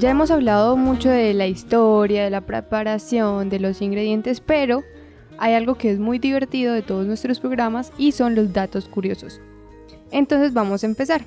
Ya 0.00 0.10
hemos 0.10 0.30
hablado 0.30 0.76
mucho 0.76 1.10
de 1.10 1.34
la 1.34 1.46
historia, 1.46 2.24
de 2.24 2.30
la 2.30 2.40
preparación, 2.40 3.50
de 3.50 3.60
los 3.60 3.82
ingredientes, 3.82 4.40
pero 4.40 4.82
hay 5.38 5.52
algo 5.54 5.74
que 5.74 5.90
es 5.90 5.98
muy 5.98 6.18
divertido 6.18 6.72
de 6.72 6.80
todos 6.82 7.06
nuestros 7.06 7.38
programas 7.38 7.92
y 7.98 8.12
son 8.12 8.34
los 8.34 8.52
datos 8.52 8.88
curiosos. 8.88 9.40
Entonces 10.10 10.54
vamos 10.54 10.82
a 10.82 10.86
empezar. 10.86 11.22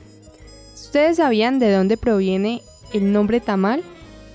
¿Ustedes 0.74 1.18
sabían 1.18 1.60
de 1.60 1.72
dónde 1.72 1.98
proviene 1.98 2.62
el 2.94 3.12
nombre 3.14 3.40
tamal? 3.40 3.82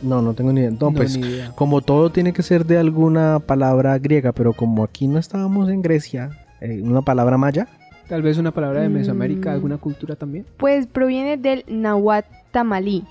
No, 0.02 0.22
no 0.22 0.34
tengo 0.34 0.52
ni 0.52 0.60
idea. 0.60 0.70
No, 0.70 0.90
No, 0.90 0.92
pues 0.92 1.16
idea. 1.16 1.52
como 1.56 1.80
todo 1.80 2.10
tiene 2.10 2.32
que 2.32 2.44
ser 2.44 2.64
de 2.64 2.78
alguna 2.78 3.40
palabra 3.40 3.98
griega, 3.98 4.30
pero 4.32 4.52
como 4.52 4.84
aquí 4.84 5.08
no 5.08 5.18
estábamos 5.18 5.68
en 5.68 5.82
Grecia, 5.82 6.30
eh, 6.60 6.80
una 6.82 7.02
palabra 7.02 7.36
maya. 7.36 7.66
Tal 8.08 8.22
vez 8.22 8.38
una 8.38 8.52
palabra 8.52 8.80
de 8.82 8.88
Mesoamérica, 8.88 9.50
Mm. 9.50 9.54
alguna 9.54 9.78
cultura 9.78 10.14
también. 10.14 10.46
Pues 10.56 10.86
proviene 10.86 11.36
del 11.36 11.64
náhuatl 11.68 12.28
tamalí, 12.52 13.04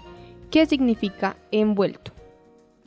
que 0.52 0.66
significa 0.66 1.38
envuelto. 1.52 2.12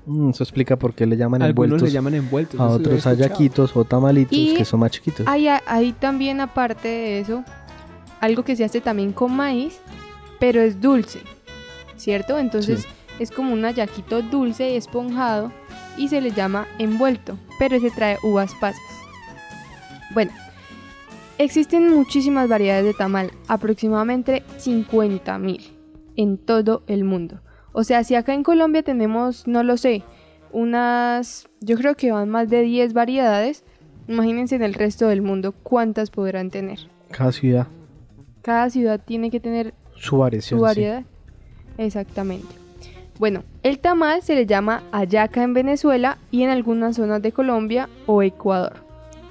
Mm, 0.06 0.30
eso 0.30 0.42
explica 0.44 0.76
por 0.78 0.94
qué 0.94 1.06
le 1.06 1.16
llaman 1.16 1.42
Algunos 1.42 1.66
envueltos 1.66 1.88
le 1.88 1.92
llaman 1.92 2.14
envueltos. 2.14 2.58
a 2.60 2.66
otros 2.68 2.98
escuchado. 2.98 3.16
ayaquitos 3.16 3.76
o 3.76 3.84
tamalitos 3.84 4.36
Y 4.36 4.54
que 4.56 4.64
son 4.64 4.80
más 4.80 4.90
chiquitos. 4.92 5.26
Hay, 5.26 5.46
hay 5.48 5.92
también 5.92 6.40
aparte 6.40 6.88
de 6.88 7.20
eso, 7.20 7.44
algo 8.20 8.42
que 8.42 8.56
se 8.56 8.64
hace 8.64 8.80
también 8.80 9.12
con 9.12 9.34
maíz, 9.36 9.78
pero 10.38 10.60
es 10.62 10.80
dulce, 10.80 11.20
¿cierto? 11.96 12.38
Entonces 12.38 12.80
Sí. 12.82 12.88
es 13.18 13.30
como 13.30 13.52
un 13.52 13.64
ayaquito 13.64 14.22
dulce 14.22 14.72
y 14.72 14.76
esponjado 14.76 15.52
y 15.98 16.08
se 16.08 16.20
le 16.22 16.30
llama 16.30 16.66
envuelto, 16.78 17.36
pero 17.58 17.76
ese 17.76 17.90
trae 17.90 18.16
uvas 18.22 18.52
pasas. 18.58 18.80
Bueno, 20.14 20.32
existen 21.36 21.94
muchísimas 21.94 22.48
variedades 22.48 22.84
de 22.86 22.94
tamal, 22.94 23.30
aproximadamente 23.48 24.42
50.000 24.58 25.60
en 26.16 26.38
todo 26.38 26.82
el 26.86 27.04
mundo. 27.04 27.40
O 27.72 27.84
sea, 27.84 28.04
si 28.04 28.14
acá 28.14 28.34
en 28.34 28.42
Colombia 28.42 28.82
tenemos, 28.82 29.46
no 29.46 29.62
lo 29.62 29.76
sé, 29.76 30.02
unas, 30.52 31.48
yo 31.60 31.76
creo 31.76 31.94
que 31.94 32.12
van 32.12 32.28
más 32.28 32.48
de 32.50 32.62
10 32.62 32.92
variedades, 32.92 33.64
imagínense 34.08 34.56
en 34.56 34.62
el 34.62 34.74
resto 34.74 35.06
del 35.08 35.22
mundo 35.22 35.52
cuántas 35.52 36.10
podrán 36.10 36.50
tener. 36.50 36.80
Cada 37.10 37.32
ciudad, 37.32 37.66
Cada 38.42 38.70
ciudad 38.70 39.00
tiene 39.04 39.30
que 39.30 39.40
tener 39.40 39.74
su 39.94 40.18
variación. 40.18 40.58
su 40.58 40.64
sí. 40.64 40.68
variedad. 40.68 41.04
Exactamente. 41.78 42.48
Bueno, 43.18 43.44
el 43.62 43.78
tamal 43.78 44.22
se 44.22 44.34
le 44.34 44.46
llama 44.46 44.82
hallaca 44.92 45.42
en 45.42 45.52
Venezuela 45.54 46.18
y 46.30 46.42
en 46.42 46.50
algunas 46.50 46.96
zonas 46.96 47.20
de 47.22 47.32
Colombia 47.32 47.88
o 48.06 48.22
Ecuador. 48.22 48.76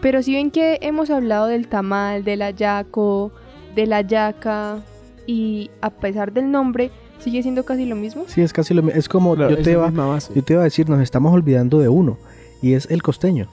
Pero 0.02 0.22
si 0.22 0.36
ven 0.36 0.52
que 0.52 0.78
hemos 0.82 1.10
hablado 1.10 1.48
del 1.48 1.68
tamal, 1.68 2.24
del 2.24 2.42
ayaco, 2.44 3.32
de 3.76 3.88
la 3.88 4.02
yaca 4.02 4.78
y 5.26 5.72
a 5.82 5.90
pesar 5.90 6.32
del 6.34 6.52
nombre, 6.52 6.92
sigue 7.20 7.42
siendo 7.44 7.64
casi 7.64 7.86
lo 7.86 7.96
mismo. 7.96 8.24
Sí, 8.28 8.42
es 8.42 8.54
casi 8.54 8.74
lo 8.74 8.82
mismo. 8.84 8.98
Es 9.00 9.08
como 9.10 9.36
Claro, 9.36 9.52
yo, 9.52 9.58
es 9.58 9.64
te 9.64 9.72
iba, 9.72 9.88
misma 9.88 10.08
base. 10.08 10.34
yo 10.36 10.44
te 10.44 10.54
iba 10.54 10.62
a 10.62 10.66
decir, 10.66 10.90
nos 10.90 11.02
estamos 11.02 11.34
olvidando 11.34 11.80
de 11.80 11.90
uno, 11.90 12.18
y 12.62 12.74
es 12.74 12.90
el 12.92 13.02
costeño. 13.02 13.50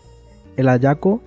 El 0.57 0.69
ayaco 0.69 1.21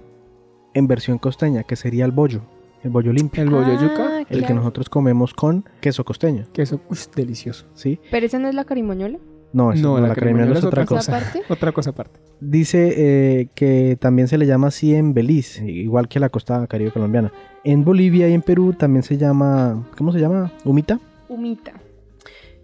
en 0.74 0.88
versión 0.88 1.18
costeña, 1.18 1.64
que 1.64 1.76
sería 1.76 2.06
el 2.06 2.12
bollo, 2.12 2.42
el 2.84 2.90
bollo 2.90 3.14
limpio. 3.14 3.44
El 3.44 3.50
bollo 3.50 3.74
Ah, 3.78 3.82
yuca, 3.82 4.22
El 4.30 4.46
que 4.46 4.54
nosotros 4.54 4.90
comemos 4.90 5.34
con 5.34 5.66
queso 5.82 6.04
costeño, 6.04 6.46
queso, 6.54 6.82
uy, 6.90 6.98
delicioso. 7.16 7.66
¿sí? 7.74 8.00
Pero 8.12 8.26
esa 8.26 8.40
no 8.40 8.48
es 8.48 8.56
la 8.56 8.66
carimoñola. 8.66 9.20
No, 9.52 9.72
eso 9.72 9.82
No, 9.82 9.90
no, 9.96 10.02
la 10.08 10.10
la 10.10 10.14
es 10.14 10.64
otra 10.64 10.84
¿Otra 10.84 10.86
cosa. 10.86 11.20
Otra 11.50 11.72
cosa 11.72 11.90
aparte. 11.90 12.20
Dice 12.40 12.94
eh, 13.42 13.48
que 13.56 13.98
también 14.00 14.28
se 14.28 14.38
le 14.38 14.46
llama 14.46 14.68
así 14.68 14.94
en 14.94 15.14
Belice, 15.14 15.66
igual 15.70 16.08
que 16.08 16.20
la 16.20 16.30
costa 16.30 16.68
caribe 16.68 16.92
colombiana. 16.92 17.32
En 17.64 17.84
Bolivia 17.84 18.30
y 18.30 18.34
en 18.34 18.42
Perú 18.44 18.74
también 18.74 19.04
se 19.04 19.18
llama, 19.18 19.88
¿cómo 19.98 20.12
se 20.12 20.20
llama? 20.20 20.52
Humita. 20.64 21.00
Humita. 21.28 21.74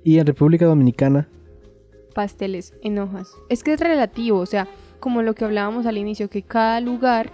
Y 0.06 0.20
en 0.20 0.28
República 0.28 0.66
Dominicana, 0.66 1.28
pasteles 2.14 2.76
en 2.82 3.00
hojas. 3.00 3.36
Es 3.50 3.64
que 3.64 3.74
es 3.74 3.80
relativo, 3.80 4.40
o 4.40 4.46
sea, 4.46 4.68
como 5.00 5.24
lo 5.24 5.34
que 5.34 5.46
hablábamos 5.46 5.88
al 5.88 5.98
inicio, 5.98 6.30
que 6.30 6.44
cada 6.44 6.80
lugar 6.80 7.32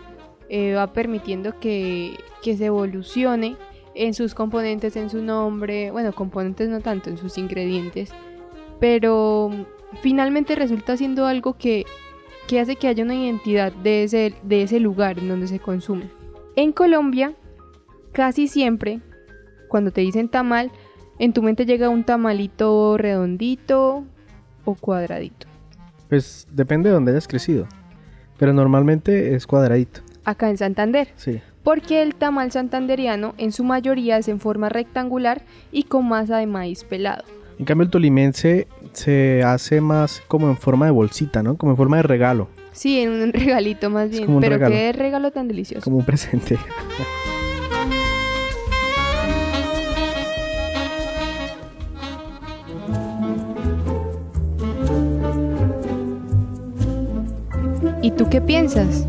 eh, 0.49 0.73
va 0.73 0.93
permitiendo 0.93 1.59
que, 1.59 2.15
que 2.41 2.55
se 2.55 2.67
evolucione 2.67 3.57
en 3.93 4.13
sus 4.13 4.33
componentes, 4.33 4.95
en 4.95 5.09
su 5.09 5.21
nombre, 5.21 5.91
bueno, 5.91 6.13
componentes 6.13 6.69
no 6.69 6.79
tanto, 6.79 7.09
en 7.09 7.17
sus 7.17 7.37
ingredientes, 7.37 8.13
pero 8.79 9.51
finalmente 10.01 10.55
resulta 10.55 10.95
siendo 10.95 11.25
algo 11.25 11.57
que, 11.57 11.85
que 12.47 12.61
hace 12.61 12.77
que 12.77 12.87
haya 12.87 13.03
una 13.03 13.15
identidad 13.15 13.73
de 13.73 14.05
ese, 14.05 14.33
de 14.43 14.63
ese 14.63 14.79
lugar 14.79 15.19
en 15.19 15.27
donde 15.27 15.47
se 15.47 15.59
consume. 15.59 16.09
En 16.55 16.71
Colombia, 16.71 17.33
casi 18.13 18.47
siempre, 18.47 19.01
cuando 19.67 19.91
te 19.91 19.99
dicen 19.99 20.29
tamal, 20.29 20.71
en 21.21 21.33
tu 21.33 21.41
mente 21.43 21.65
llega 21.65 21.87
un 21.89 22.03
tamalito 22.03 22.97
redondito 22.97 24.03
o 24.65 24.75
cuadradito. 24.75 25.47
pues 26.09 26.47
depende 26.51 26.89
de 26.89 26.95
donde 26.95 27.11
hayas 27.11 27.27
crecido. 27.27 27.67
Pero 28.37 28.53
normalmente 28.53 29.35
es 29.35 29.45
cuadradito, 29.45 30.01
Acá 30.25 30.49
en 30.49 30.57
Santander, 30.57 31.09
sí. 31.15 31.39
porque 31.63 32.01
el 32.01 32.15
tamal 32.15 32.51
santanderiano 32.51 33.35
en 33.37 33.51
su 33.51 33.63
mayoría 33.63 34.17
es 34.17 34.27
en 34.27 34.39
forma 34.39 34.67
rectangular 34.69 35.43
y 35.71 35.83
con 35.83 36.07
masa 36.09 36.37
de 36.39 36.47
maíz 36.47 36.83
pelado. 36.83 37.23
En 37.59 37.65
cambio 37.65 37.85
el 37.85 37.91
tolimense 37.91 38.67
se 38.93 39.43
hace 39.43 39.79
más 39.79 40.23
como 40.27 40.49
en 40.49 40.57
forma 40.57 40.85
de 40.85 40.91
bolsita, 40.91 41.43
¿no? 41.43 41.55
Como 41.55 41.73
en 41.73 41.77
forma 41.77 41.97
de 41.97 42.03
regalo, 42.03 42.49
Sí, 42.71 42.99
en 43.01 43.11
un 43.11 43.31
regalito 43.33 43.89
más 43.91 44.09
bien, 44.09 44.25
como 44.25 44.37
un 44.37 44.41
pero 44.41 44.55
regalo. 44.55 44.73
qué 44.73 44.91
regalo 44.93 45.29
tan 45.31 45.47
delicioso. 45.47 45.83
como 45.83 45.97
un 45.97 46.05
presente. 46.05 46.57
¿Y 58.03 58.09
tú 58.09 58.27
qué 58.29 58.41
piensas? 58.41 59.05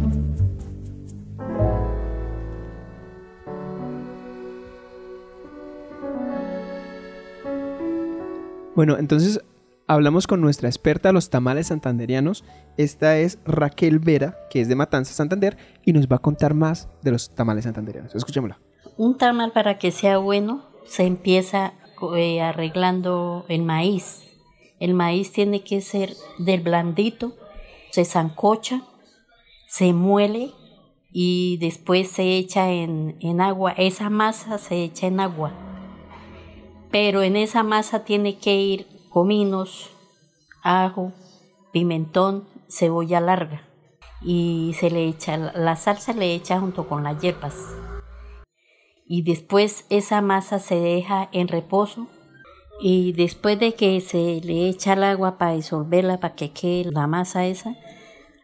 Bueno, 8.74 8.98
entonces 8.98 9.40
hablamos 9.86 10.26
con 10.26 10.42
nuestra 10.42 10.68
experta 10.68 11.08
de 11.08 11.12
los 11.14 11.30
tamales 11.30 11.68
santanderianos. 11.68 12.44
Esta 12.76 13.16
es 13.16 13.38
Raquel 13.46 13.98
Vera, 13.98 14.36
que 14.50 14.60
es 14.60 14.68
de 14.68 14.76
Matanza, 14.76 15.14
Santander, 15.14 15.56
y 15.86 15.94
nos 15.94 16.06
va 16.06 16.16
a 16.16 16.20
contar 16.20 16.52
más 16.52 16.90
de 17.02 17.12
los 17.12 17.34
tamales 17.34 17.64
santanderianos. 17.64 18.14
Escuchémosla. 18.14 18.58
Un 18.98 19.16
tamal 19.16 19.52
para 19.52 19.78
que 19.78 19.90
sea 19.90 20.18
bueno 20.18 20.64
se 20.84 21.04
empieza 21.04 21.72
eh, 22.14 22.42
arreglando 22.42 23.46
el 23.48 23.62
maíz. 23.62 24.20
El 24.80 24.92
maíz 24.92 25.32
tiene 25.32 25.62
que 25.62 25.80
ser 25.80 26.10
del 26.38 26.60
blandito, 26.60 27.36
se 27.92 28.04
zancocha, 28.04 28.82
se 29.68 29.92
muele 29.92 30.50
y 31.12 31.58
después 31.58 32.10
se 32.10 32.36
echa 32.36 32.72
en, 32.72 33.16
en 33.20 33.40
agua. 33.40 33.72
Esa 33.76 34.10
masa 34.10 34.58
se 34.58 34.82
echa 34.82 35.06
en 35.06 35.20
agua. 35.20 35.52
Pero 36.90 37.22
en 37.22 37.36
esa 37.36 37.62
masa 37.62 38.04
tiene 38.04 38.38
que 38.38 38.56
ir 38.56 38.86
cominos, 39.08 39.90
ajo, 40.64 41.12
pimentón, 41.72 42.48
cebolla 42.68 43.20
larga. 43.20 43.62
Y 44.20 44.74
se 44.80 44.90
le 44.90 45.06
echa, 45.06 45.36
la 45.36 45.76
salsa 45.76 46.12
le 46.12 46.34
echa 46.34 46.58
junto 46.58 46.88
con 46.88 47.04
las 47.04 47.20
hierbas 47.22 47.54
y 49.14 49.20
después 49.20 49.84
esa 49.90 50.22
masa 50.22 50.58
se 50.58 50.76
deja 50.76 51.28
en 51.32 51.46
reposo 51.46 52.06
y 52.80 53.12
después 53.12 53.58
de 53.58 53.74
que 53.74 54.00
se 54.00 54.40
le 54.42 54.68
echa 54.68 54.94
el 54.94 55.04
agua 55.04 55.38
para 55.38 55.52
disolverla 55.52 56.18
para 56.18 56.34
que 56.34 56.52
quede 56.52 56.90
la 56.90 57.06
masa 57.06 57.46
esa 57.46 57.76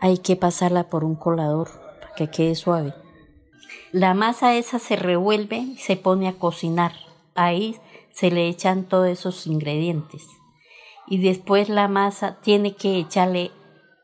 hay 0.00 0.18
que 0.18 0.36
pasarla 0.36 0.88
por 0.88 1.04
un 1.04 1.16
colador 1.16 1.68
para 2.00 2.14
que 2.14 2.30
quede 2.30 2.54
suave. 2.54 2.94
La 3.90 4.14
masa 4.14 4.54
esa 4.54 4.78
se 4.78 4.96
revuelve 4.96 5.56
y 5.56 5.76
se 5.78 5.96
pone 5.96 6.28
a 6.28 6.34
cocinar. 6.34 6.92
Ahí 7.34 7.76
se 8.12 8.30
le 8.30 8.48
echan 8.48 8.84
todos 8.84 9.08
esos 9.08 9.46
ingredientes. 9.46 10.26
Y 11.06 11.18
después 11.18 11.68
la 11.68 11.88
masa 11.88 12.38
tiene 12.40 12.74
que 12.74 12.98
echarle 12.98 13.50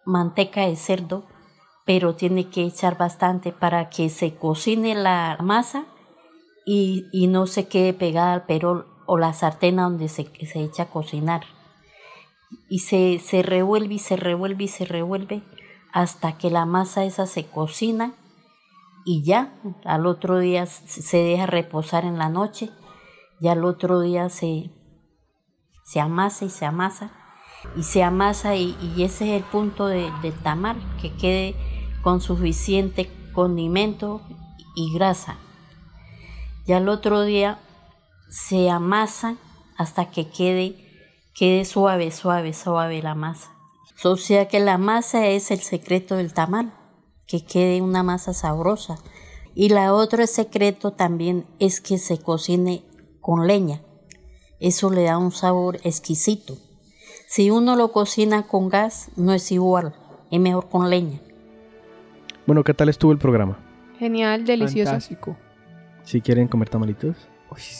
manteca 0.05 0.67
de 0.67 0.77
cerdo 0.77 1.25
pero 1.85 2.15
tiene 2.15 2.49
que 2.49 2.65
echar 2.65 2.97
bastante 2.97 3.53
para 3.53 3.91
que 3.91 4.09
se 4.09 4.35
cocine 4.35 4.95
la 4.95 5.37
masa 5.41 5.85
y, 6.65 7.07
y 7.13 7.27
no 7.27 7.47
se 7.47 7.69
quede 7.69 7.93
pegada 7.93 8.33
al 8.33 8.47
perol 8.47 8.87
o 9.07 9.19
la 9.19 9.33
sartén 9.33 9.77
donde 9.77 10.09
se, 10.09 10.25
se 10.47 10.62
echa 10.62 10.85
a 10.85 10.90
cocinar. 10.90 11.43
Y 12.69 12.81
se, 12.81 13.19
se 13.19 13.43
revuelve 13.43 13.95
y 13.95 13.99
se 13.99 14.17
revuelve 14.17 14.64
y 14.64 14.69
se 14.69 14.85
revuelve 14.85 15.43
hasta 15.93 16.37
que 16.38 16.51
la 16.51 16.67
masa 16.67 17.05
esa 17.05 17.27
se 17.27 17.45
cocina 17.47 18.14
y 19.05 19.23
ya 19.23 19.53
al 19.85 20.07
otro 20.07 20.38
día 20.38 20.67
se 20.67 21.19
deja 21.19 21.47
reposar 21.47 22.05
en 22.05 22.19
la 22.19 22.29
noche 22.29 22.71
y 23.40 23.49
al 23.49 23.64
otro 23.64 24.01
día 24.01 24.29
se, 24.29 24.71
se 25.85 26.01
amasa 26.01 26.45
y 26.47 26.51
se 26.51 26.64
amasa 26.64 27.11
y 27.77 27.83
se 27.83 28.03
amasa 28.03 28.57
y, 28.57 28.77
y 28.97 29.03
ese 29.05 29.25
es 29.37 29.43
el 29.43 29.49
punto 29.49 29.87
de- 29.87 30.11
del 30.23 30.33
tamal, 30.35 30.77
que 31.01 31.12
quede 31.17 31.55
con 32.03 32.21
suficiente 32.21 33.11
condimento 33.33 34.21
y 34.77 34.93
grasa. 34.95 35.38
Y 36.67 36.73
al 36.73 36.88
otro 36.88 37.23
día 37.23 37.59
se 38.35 38.68
amasa 38.68 39.37
hasta 39.77 40.11
que 40.11 40.29
quede, 40.29 40.75
quede 41.35 41.64
suave, 41.64 42.11
suave, 42.11 42.53
suave 42.53 43.01
la 43.01 43.14
masa. 43.14 43.53
O 44.03 44.16
sea 44.16 44.49
que 44.49 44.59
la 44.59 44.77
masa 44.77 45.29
es 45.29 45.53
el 45.53 45.61
secreto 45.61 46.16
del 46.16 46.35
tamal, 46.35 46.75
que 47.29 47.44
quede 47.44 47.81
una 47.81 48.03
masa 48.03 48.35
sabrosa. 48.35 48.97
Y 49.55 49.68
la 49.68 49.94
otro 49.94 50.27
secreto 50.27 50.90
también 50.90 51.47
es 51.61 51.81
que 51.81 51.97
se 51.97 52.18
cocine 52.18 52.83
con 53.20 53.47
leña. 53.47 53.83
Eso 54.59 54.90
le 54.90 55.05
da 55.05 55.16
un 55.16 55.31
sabor 55.31 55.79
exquisito. 55.85 56.57
Si 57.29 57.51
uno 57.51 57.77
lo 57.77 57.92
cocina 57.92 58.49
con 58.49 58.68
gas, 58.68 59.11
no 59.14 59.33
es 59.33 59.53
igual, 59.53 59.94
es 60.33 60.40
mejor 60.40 60.68
con 60.68 60.90
leña. 60.90 61.20
Bueno, 62.47 62.64
¿qué 62.64 62.75
tal 62.75 62.88
estuvo 62.88 63.12
el 63.12 63.18
programa? 63.18 63.59
Genial, 64.01 64.44
delicioso. 64.44 64.90
Fantástico. 64.90 65.37
Si 66.03 66.20
quieren 66.20 66.49
comer 66.49 66.68
tamalitos, 66.68 67.16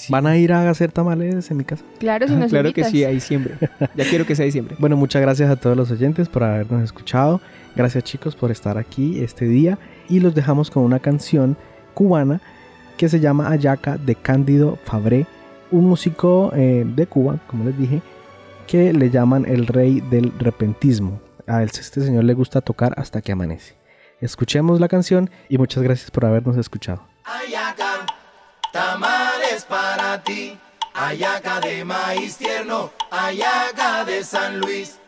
¿van 0.09 0.27
a 0.27 0.37
ir 0.37 0.53
a 0.53 0.69
hacer 0.69 0.93
tamales 0.93 1.51
en 1.51 1.57
mi 1.57 1.65
casa? 1.65 1.85
Claro, 1.99 2.27
si 2.29 2.35
nos 2.35 2.51
claro 2.51 2.73
que 2.73 2.85
sí, 2.85 3.05
a 3.05 3.09
diciembre. 3.09 3.57
Ya 3.95 4.05
quiero 4.09 4.27
que 4.27 4.35
sea 4.35 4.45
diciembre. 4.45 4.77
Bueno, 4.79 4.97
muchas 4.97 5.23
gracias 5.23 5.51
a 5.51 5.57
todos 5.57 5.77
los 5.77 5.91
oyentes 5.91 6.29
por 6.29 6.45
habernos 6.45 6.83
escuchado. 6.83 7.41
Gracias 7.77 8.05
chicos 8.05 8.37
por 8.37 8.51
estar 8.51 8.79
aquí 8.79 9.21
este 9.23 9.47
día. 9.47 9.79
Y 10.09 10.21
los 10.21 10.35
dejamos 10.35 10.71
con 10.71 10.83
una 10.83 10.99
canción 10.99 11.57
cubana 11.95 12.41
que 12.97 13.09
se 13.09 13.21
llama 13.21 13.51
Ayaca 13.51 13.97
de 13.97 14.15
Cándido 14.15 14.79
Fabré, 14.85 15.27
un 15.71 15.87
músico 15.87 16.53
eh, 16.55 16.85
de 16.87 17.07
Cuba, 17.07 17.39
como 17.47 17.65
les 17.65 17.77
dije, 17.79 18.03
que 18.67 18.93
le 18.93 19.11
llaman 19.11 19.45
el 19.47 19.67
rey 19.67 20.01
del 20.01 20.33
repentismo. 20.39 21.21
A 21.47 21.63
él, 21.63 21.71
este 21.73 22.01
señor 22.01 22.25
le 22.25 22.35
gusta 22.35 22.61
tocar 22.61 22.95
hasta 22.97 23.21
que 23.21 23.33
amanece. 23.33 23.75
Escuchemos 24.21 24.81
la 24.81 24.89
canción 24.89 25.31
y 25.49 25.59
muchas 25.59 25.83
gracias 25.83 26.11
por 26.11 26.25
habernos 26.25 26.57
escuchado. 26.57 27.03
Ayaca, 27.25 28.07
para 29.65 30.23
ti. 30.23 30.59
Ayaca 30.95 31.61
de 31.61 31.85
maíz 31.85 32.39
tierno, 32.39 32.93
ayaca 33.11 34.05
de 34.05 34.23
San 34.23 34.61
Luis. 34.61 35.01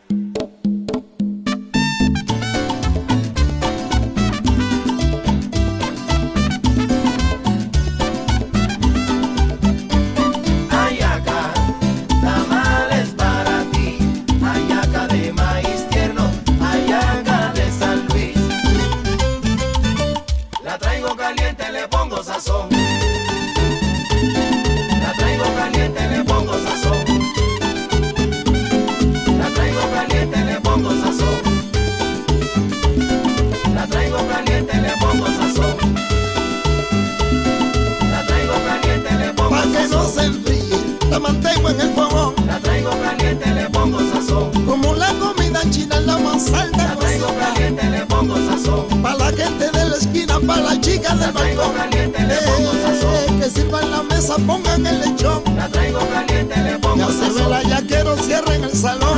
China 45.69 45.99
la 46.01 46.17
más 46.17 46.51
alta 46.53 46.77
La 46.77 46.95
traigo 46.95 47.27
caliente, 47.37 47.83
le 47.89 48.05
pongo 48.05 48.35
sazón. 48.37 49.01
Pa' 49.01 49.15
la 49.15 49.25
gente 49.27 49.69
de 49.71 49.85
la 49.89 49.95
esquina, 49.95 50.39
pa' 50.39 50.57
la 50.57 50.81
chica 50.81 51.15
del 51.15 51.31
balcón. 51.31 51.73
caliente, 51.75 52.23
le 52.23 52.35
pongo 52.35 52.71
sazón. 52.71 53.39
que 53.39 53.49
sirvan 53.49 53.91
la 53.91 54.03
mesa, 54.03 54.35
pongan 54.45 54.85
el 54.85 54.99
lechón. 55.01 55.41
La 55.55 55.67
traigo 55.69 55.99
caliente, 56.09 56.57
le 56.61 56.79
pongo 56.79 56.97
Ya 56.97 57.07
se 57.07 57.19
ve 57.19 57.33
sazón. 57.33 57.51
la 57.51 57.63
yaquero, 57.63 58.15
cierren 58.17 58.63
el 58.63 58.73
salón. 58.73 59.17